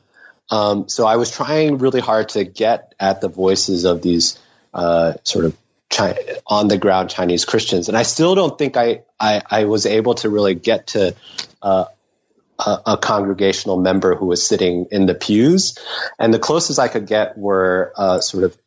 [0.50, 4.38] Um, so I was trying really hard to get at the voices of these
[4.74, 5.56] uh, sort of
[5.96, 9.86] China, on the ground Chinese Christians, and I still don't think I I, I was
[9.86, 11.14] able to really get to
[11.62, 11.86] uh,
[12.58, 15.78] a, a, congregational member who was sitting in the pews,
[16.18, 18.58] and the closest I could get were uh, sort of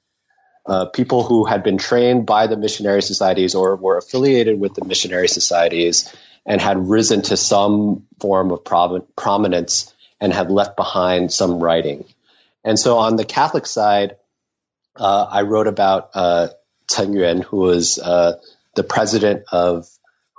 [0.66, 4.86] uh, people who had been trained by the missionary societies or were affiliated with the
[4.86, 6.14] missionary societies
[6.46, 8.64] and had risen to some form of
[9.16, 12.06] prominence and had left behind some writing.
[12.64, 14.18] And so on the Catholic side,
[14.96, 16.50] uh, I wrote about uh,
[16.90, 18.40] Chen Yuan, who was uh,
[18.76, 19.88] the president of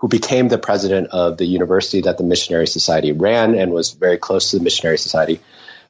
[0.00, 4.16] who became the president of the university that the Missionary Society ran and was very
[4.16, 5.40] close to the Missionary Society.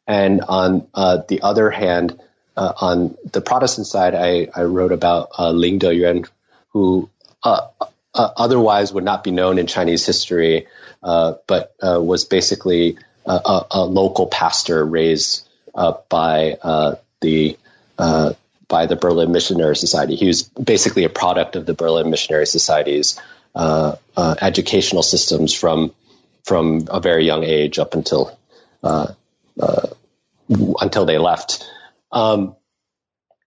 [0.06, 2.20] And on uh, the other hand,
[2.56, 6.28] uh, on the Protestant side, I, I wrote about uh, Ling Deyuan,
[6.70, 7.08] who
[7.44, 7.68] uh,
[8.12, 10.66] uh, otherwise would not be known in Chinese history,
[11.04, 15.48] uh, but was basically a, a, local pastor raised
[16.08, 16.56] by
[17.20, 17.56] the
[18.70, 20.16] by the Berlin Missionary Society.
[20.16, 23.20] He was basically a product of the Berlin Missionary Society's
[23.54, 25.92] uh, uh, educational systems from
[26.44, 28.38] from a very young age up until
[28.82, 29.08] uh,
[29.60, 29.88] uh
[30.80, 31.66] until they left.
[32.10, 32.56] Um,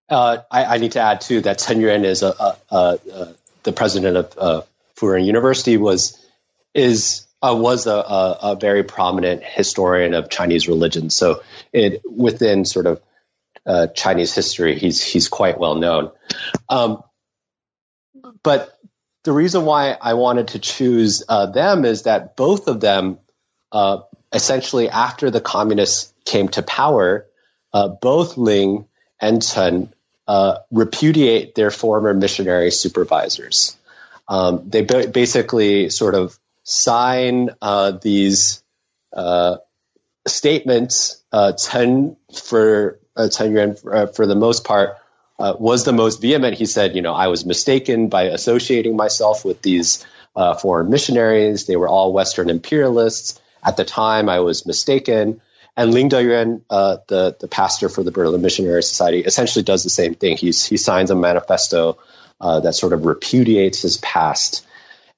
[0.09, 3.73] uh, I, I, need to add too that Chen Yuan is a, a, a, the
[3.73, 4.67] president of
[5.01, 6.17] uh, University was
[6.73, 11.09] is was a, a, very prominent historian of Chinese religion.
[11.09, 11.41] So
[11.73, 13.01] it within sort of
[13.65, 16.11] uh, Chinese history, he's he's quite well known.
[16.69, 17.03] Um,
[18.43, 18.77] but
[19.23, 23.19] the reason why I wanted to choose uh, them is that both of them,
[23.71, 23.99] uh,
[24.33, 27.25] essentially after the communists came to power,
[27.71, 28.85] uh, both Ling
[29.19, 29.93] and Chen
[30.27, 33.77] uh, repudiate their former missionary supervisors.
[34.27, 38.63] Um, they ba- basically sort of sign uh, these
[39.13, 39.57] uh,
[40.27, 41.23] statements.
[41.57, 42.99] Chen for
[43.29, 44.97] Chen Yuan, for, for the most part,
[45.39, 46.57] uh, was the most vehement.
[46.57, 50.05] He said, you know, I was mistaken by associating myself with these
[50.35, 51.65] uh, foreign missionaries.
[51.65, 53.39] They were all Western imperialists.
[53.63, 55.41] At the time, I was mistaken.
[55.75, 59.89] And Ling Deyuan, uh, the the pastor for the Berlin Missionary Society, essentially does the
[59.89, 60.37] same thing.
[60.37, 61.97] He's, he signs a manifesto
[62.39, 64.65] uh, that sort of repudiates his past.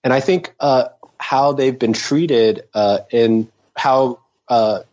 [0.03, 0.89] And I think uh,
[1.19, 4.19] how they've been treated uh, in how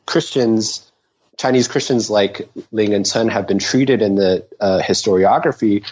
[0.06, 0.91] Christians
[1.42, 5.84] Chinese Christians like Ling and Sun have been treated in the uh, historiography,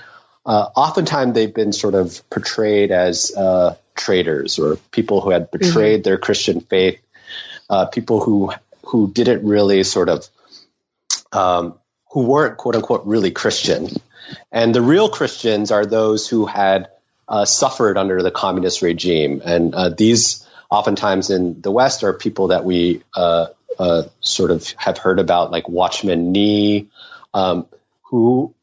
[0.46, 6.00] uh, oftentimes they've been sort of portrayed as uh, traitors or people who had betrayed
[6.00, 6.02] mm-hmm.
[6.02, 7.00] their Christian faith,
[7.68, 8.52] uh, people who
[8.86, 10.28] who didn't really sort of
[11.32, 11.74] um,
[12.12, 13.88] who weren't quote unquote really Christian,
[14.52, 16.90] and the real Christians are those who had
[17.26, 22.48] uh, suffered under the communist regime, and uh, these oftentimes in the West are people
[22.48, 23.48] that we uh,
[23.80, 26.88] uh sort of have heard about, like Watchman Nee,
[27.32, 27.66] um,
[28.02, 28.54] who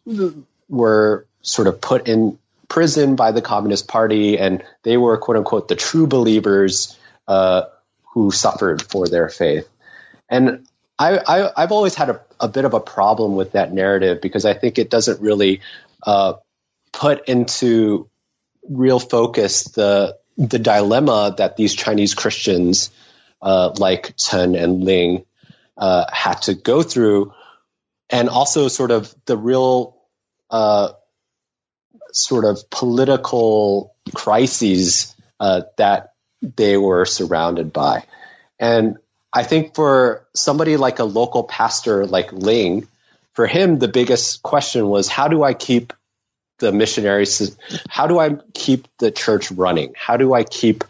[0.70, 2.38] were sort of put in
[2.68, 6.98] prison by the Communist Party, and they were quote unquote the true believers
[7.28, 7.64] uh,
[8.14, 9.68] who suffered for their faith.
[10.30, 10.68] And
[11.00, 14.54] I, have always had a, a, bit of a problem with that narrative because I
[14.54, 15.62] think it doesn't really
[16.04, 16.34] uh,
[16.92, 18.10] put into
[18.70, 22.92] real focus the the dilemma that these Chinese Christians
[23.42, 25.26] uh, like Chen and Ling
[25.78, 27.34] uh, had to go through,
[28.10, 29.98] and also sort of the real
[30.50, 30.94] uh,
[32.12, 38.04] sort of political crises uh, that they were surrounded by.
[38.60, 38.98] And
[39.32, 42.88] I think for somebody like a local pastor like Ling,
[43.34, 45.94] for him, the biggest question was how do I keep
[46.60, 47.56] the missionaries,
[47.88, 49.94] how do I keep the church running?
[49.96, 50.84] How do I keep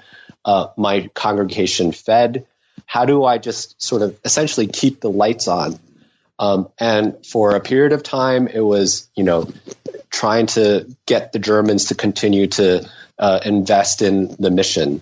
[0.48, 2.48] uh, my congregation fed?
[2.86, 5.80] How do I just sort of essentially keep the lights on?
[6.40, 9.52] Um, and for a period of time, it was, you know,
[10.10, 12.90] trying to get the Germans to continue to
[13.20, 15.02] uh, invest in the mission.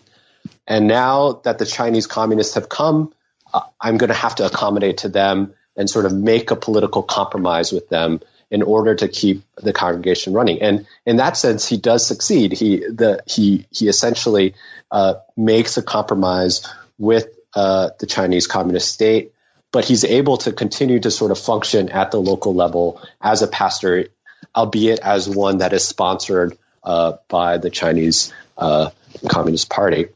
[0.68, 3.14] And now that the Chinese communists have come,
[3.54, 7.04] uh, I'm going to have to accommodate to them and sort of make a political
[7.04, 10.62] compromise with them in order to keep the congregation running.
[10.62, 12.54] And in that sense, he does succeed.
[12.54, 14.56] He the he he essentially
[14.96, 16.66] uh, makes a compromise
[16.98, 19.34] with uh, the Chinese Communist state,
[19.74, 23.48] but he's able to continue to sort of function at the local level as a
[23.48, 24.08] pastor,
[24.56, 28.90] albeit as one that is sponsored uh, by the Chinese uh,
[29.28, 30.08] Communist Party.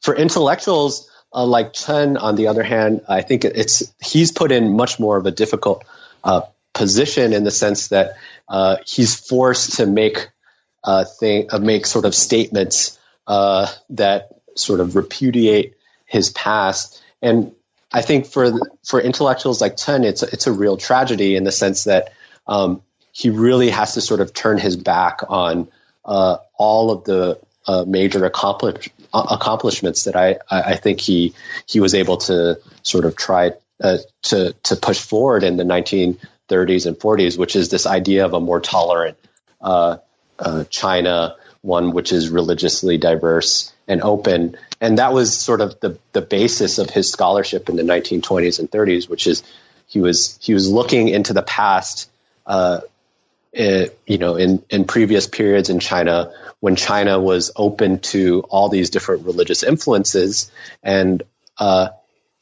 [0.00, 4.74] For intellectuals uh, like Chen, on the other hand, I think it's he's put in
[4.74, 5.84] much more of a difficult
[6.72, 8.16] position in the sense that
[8.86, 10.30] he's forced to make
[10.82, 12.97] uh, thing, uh, make sort of statements
[13.28, 15.76] uh, that sort of repudiate
[16.06, 17.00] his past.
[17.22, 17.52] And
[17.92, 18.50] I think for
[18.84, 22.12] for intellectuals like Chen, it's it's a real tragedy in the sense that
[22.46, 25.68] um, he really has to sort of turn his back on
[26.04, 31.34] uh, all of the uh, major accomplish, accomplishments that I, I think he
[31.66, 33.52] he was able to sort of try
[33.82, 38.32] uh, to to push forward in the 1930s and 40s, which is this idea of
[38.32, 39.18] a more tolerant
[39.60, 39.98] uh,
[40.38, 41.36] uh, China,
[41.68, 46.78] one which is religiously diverse and open, and that was sort of the the basis
[46.78, 49.42] of his scholarship in the 1920s and 30s, which is
[49.86, 52.10] he was he was looking into the past.
[52.46, 52.80] Uh,
[53.52, 58.68] it, you know, in, in previous periods in China, when China was open to all
[58.68, 60.50] these different religious influences,
[60.82, 61.22] and
[61.56, 61.88] uh,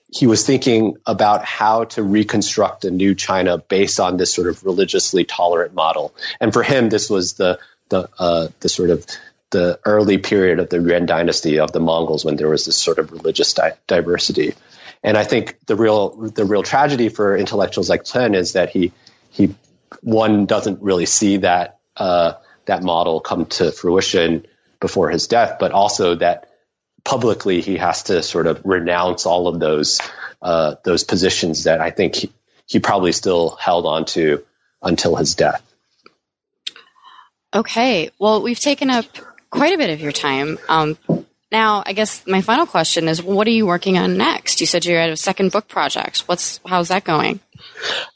[0.09, 4.65] he was thinking about how to reconstruct a new China based on this sort of
[4.65, 6.15] religiously tolerant model.
[6.41, 7.59] And for him, this was the
[7.89, 9.07] the uh, the sort of
[9.51, 12.99] the early period of the Yuan dynasty of the Mongols when there was this sort
[12.99, 14.55] of religious di- diversity.
[15.03, 18.93] And I think the real the real tragedy for intellectuals like Chen is that he
[19.31, 19.55] he
[20.03, 22.35] one doesn't really see that uh,
[22.67, 24.47] that model come to fruition
[24.81, 26.51] before his death, but also that
[27.05, 30.01] publicly he has to sort of renounce all of those
[30.43, 32.33] uh, those positions that I think he,
[32.67, 34.45] he probably still held on to
[34.83, 35.63] until his death.
[37.57, 39.07] Okay, well, we've taken up
[39.49, 40.59] quite a bit of your time.
[40.69, 40.99] Um,
[41.51, 44.61] now, I guess my final question is, what are you working on next?
[44.61, 46.25] You said you're at a second book project.
[46.27, 47.41] What's how's that going?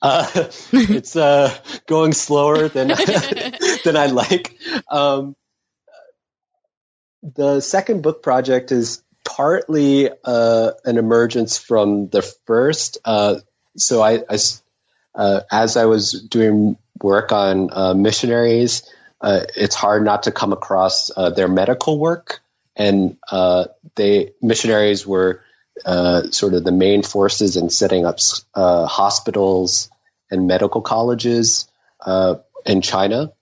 [0.02, 0.28] Uh,
[0.72, 2.88] it's uh, going slower than
[3.84, 4.58] than I like.
[4.90, 5.34] Um,
[7.22, 12.98] the second book project is partly uh, an emergence from the first.
[13.06, 13.36] Uh,
[13.74, 14.38] so I, I
[15.14, 17.70] uh, as I was doing work on
[19.20, 22.40] uh, it's hard not to come across their medical work,
[22.76, 23.16] and
[23.96, 25.42] they missionaries were
[25.84, 28.18] uh, sort of the main forces in setting up
[28.54, 29.90] uh, hospitals
[30.30, 31.68] and medical colleges
[32.04, 33.32] uh, in China.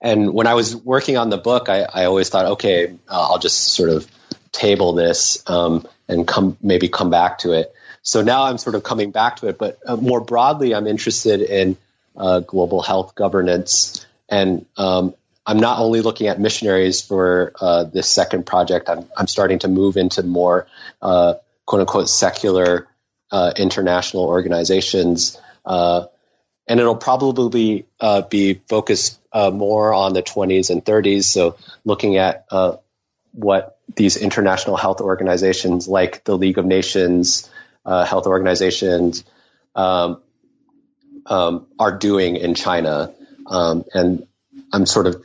[0.00, 3.38] And when I was working on the book, I, I always thought, okay, uh, I'll
[3.38, 4.10] just sort of
[4.52, 7.72] table this um, and come maybe come back to it.
[8.02, 11.40] So now I'm sort of coming back to it, but uh, more broadly, I'm interested
[11.40, 11.76] in
[12.46, 15.14] global health governance and um,
[15.46, 18.88] I'm not only looking at missionaries for uh, this second project.
[18.88, 20.66] I'm, I'm starting to move into more
[21.00, 22.88] uh, quote unquote secular
[23.30, 26.06] uh, international organizations, uh,
[26.66, 31.24] and it'll probably uh, be focused uh, more on the 20s and 30s.
[31.24, 32.46] So looking at
[33.32, 37.48] what these international health organizations like the League of Nations,
[37.84, 39.22] health organizations
[39.76, 40.20] um,
[41.26, 43.12] um, are doing in China,
[43.48, 44.26] um, and
[44.72, 45.24] I'm sort of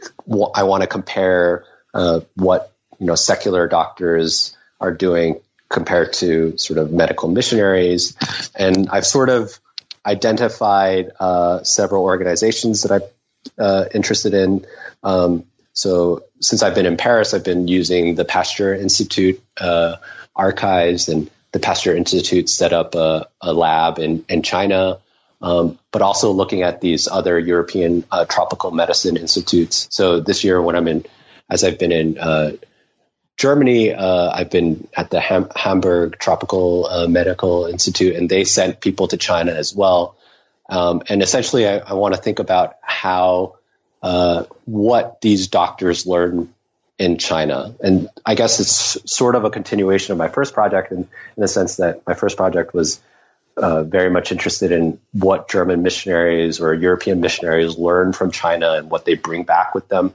[0.56, 6.80] I want to compare uh, what you know secular doctors are doing compared to sort
[6.80, 8.16] of medical missionaries,
[8.56, 9.60] and I've sort of
[10.06, 13.10] identified uh, several organizations that I'm
[13.58, 14.66] uh, interested in.
[15.04, 19.98] Um, so since I've been in Paris, I've been using the Pasteur Institute uh,
[20.36, 25.00] archives, and the Pasteur Institute set up a, a lab in, in China,
[25.42, 29.88] um, but also looking at these other European uh, tropical medicine institutes.
[29.92, 31.06] So this year, when I'm in,
[31.50, 32.52] as I've been in uh,
[33.38, 38.80] Germany, uh, I've been at the Ham- Hamburg Tropical uh, Medical Institute, and they sent
[38.80, 40.16] people to China as well.
[40.70, 43.58] Um, and essentially, I, I want to think about how
[44.04, 46.54] uh, what these doctors learn
[46.98, 47.74] in China.
[47.80, 51.48] And I guess it's sort of a continuation of my first project in, in the
[51.48, 53.02] sense that my first project was
[53.58, 58.90] uh, very much interested in what German missionaries or European missionaries learn from China and
[58.90, 60.14] what they bring back with them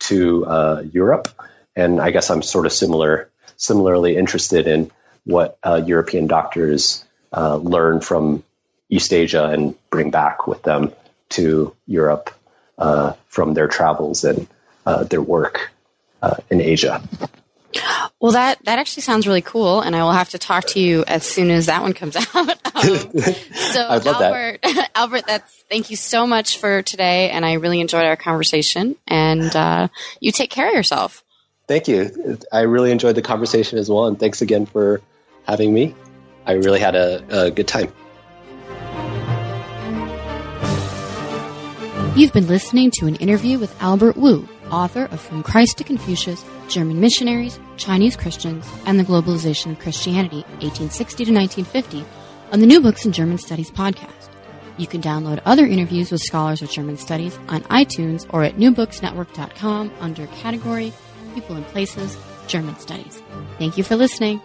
[0.00, 1.28] to uh, Europe.
[1.76, 4.90] And I guess I'm sort of similar, similarly interested in
[5.24, 8.42] what uh, European doctors uh, learn from
[8.88, 10.92] East Asia and bring back with them
[11.30, 12.30] to Europe
[12.78, 14.48] uh, from their travels and
[15.08, 15.70] their work
[16.50, 17.00] in Asia.
[18.20, 21.04] Well, that that actually sounds really cool, and I will have to talk to you
[21.06, 22.36] as soon as that one comes out.
[22.36, 22.52] Um,
[23.72, 24.90] so, Albert, that.
[24.94, 28.96] Albert, that's thank you so much for today, and I really enjoyed our conversation.
[29.06, 29.88] And uh,
[30.20, 31.24] you take care of yourself.
[31.68, 32.38] Thank you.
[32.52, 35.00] I really enjoyed the conversation as well, and thanks again for
[35.46, 35.94] having me.
[36.44, 37.92] I really had a, a good time.
[42.16, 46.44] You've been listening to an interview with Albert Wu, author of From Christ to Confucius,
[46.68, 52.04] German Missionaries, Chinese Christians, and the Globalization of Christianity, 1860 to 1950,
[52.52, 54.28] on the New Books in German Studies podcast.
[54.76, 59.92] You can download other interviews with scholars of German studies on iTunes or at newbooksnetwork.com
[60.00, 60.92] under category
[61.34, 62.16] People and Places,
[62.46, 63.22] German Studies.
[63.58, 64.40] Thank you for listening.